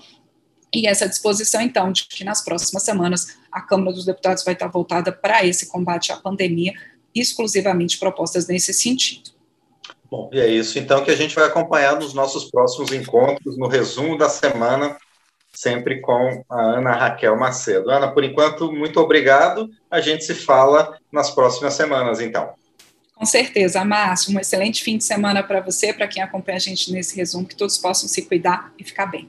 e 0.73 0.87
essa 0.87 1.07
disposição, 1.07 1.61
então, 1.61 1.91
de 1.91 2.05
que 2.07 2.23
nas 2.23 2.41
próximas 2.41 2.83
semanas 2.83 3.37
a 3.51 3.59
Câmara 3.59 3.91
dos 3.91 4.05
Deputados 4.05 4.43
vai 4.43 4.53
estar 4.53 4.67
voltada 4.67 5.11
para 5.11 5.45
esse 5.45 5.67
combate 5.67 6.13
à 6.13 6.15
pandemia, 6.15 6.73
exclusivamente 7.13 7.97
propostas 7.97 8.47
nesse 8.47 8.73
sentido. 8.73 9.31
Bom, 10.09 10.29
e 10.31 10.39
é 10.39 10.47
isso 10.47 10.79
então 10.79 11.03
que 11.03 11.11
a 11.11 11.15
gente 11.15 11.35
vai 11.35 11.45
acompanhar 11.45 11.97
nos 11.97 12.13
nossos 12.13 12.49
próximos 12.49 12.93
encontros, 12.93 13.57
no 13.57 13.67
resumo 13.67 14.17
da 14.17 14.29
semana 14.29 14.97
sempre 15.57 15.99
com 16.01 16.43
a 16.47 16.61
Ana 16.61 16.91
Raquel 16.91 17.35
Macedo. 17.35 17.89
Ana, 17.89 18.11
por 18.11 18.23
enquanto, 18.23 18.71
muito 18.71 18.99
obrigado. 18.99 19.67
A 19.89 19.99
gente 19.99 20.23
se 20.23 20.35
fala 20.35 20.99
nas 21.11 21.31
próximas 21.31 21.73
semanas, 21.73 22.21
então. 22.21 22.53
Com 23.15 23.25
certeza, 23.25 23.83
Márcio. 23.83 24.35
Um 24.35 24.39
excelente 24.39 24.83
fim 24.83 24.99
de 24.99 25.03
semana 25.03 25.41
para 25.41 25.59
você, 25.59 25.91
para 25.91 26.07
quem 26.07 26.21
acompanha 26.21 26.57
a 26.57 26.61
gente 26.61 26.91
nesse 26.91 27.15
resumo, 27.15 27.47
que 27.47 27.55
todos 27.55 27.75
possam 27.75 28.07
se 28.07 28.21
cuidar 28.21 28.71
e 28.77 28.83
ficar 28.83 29.07
bem. 29.07 29.27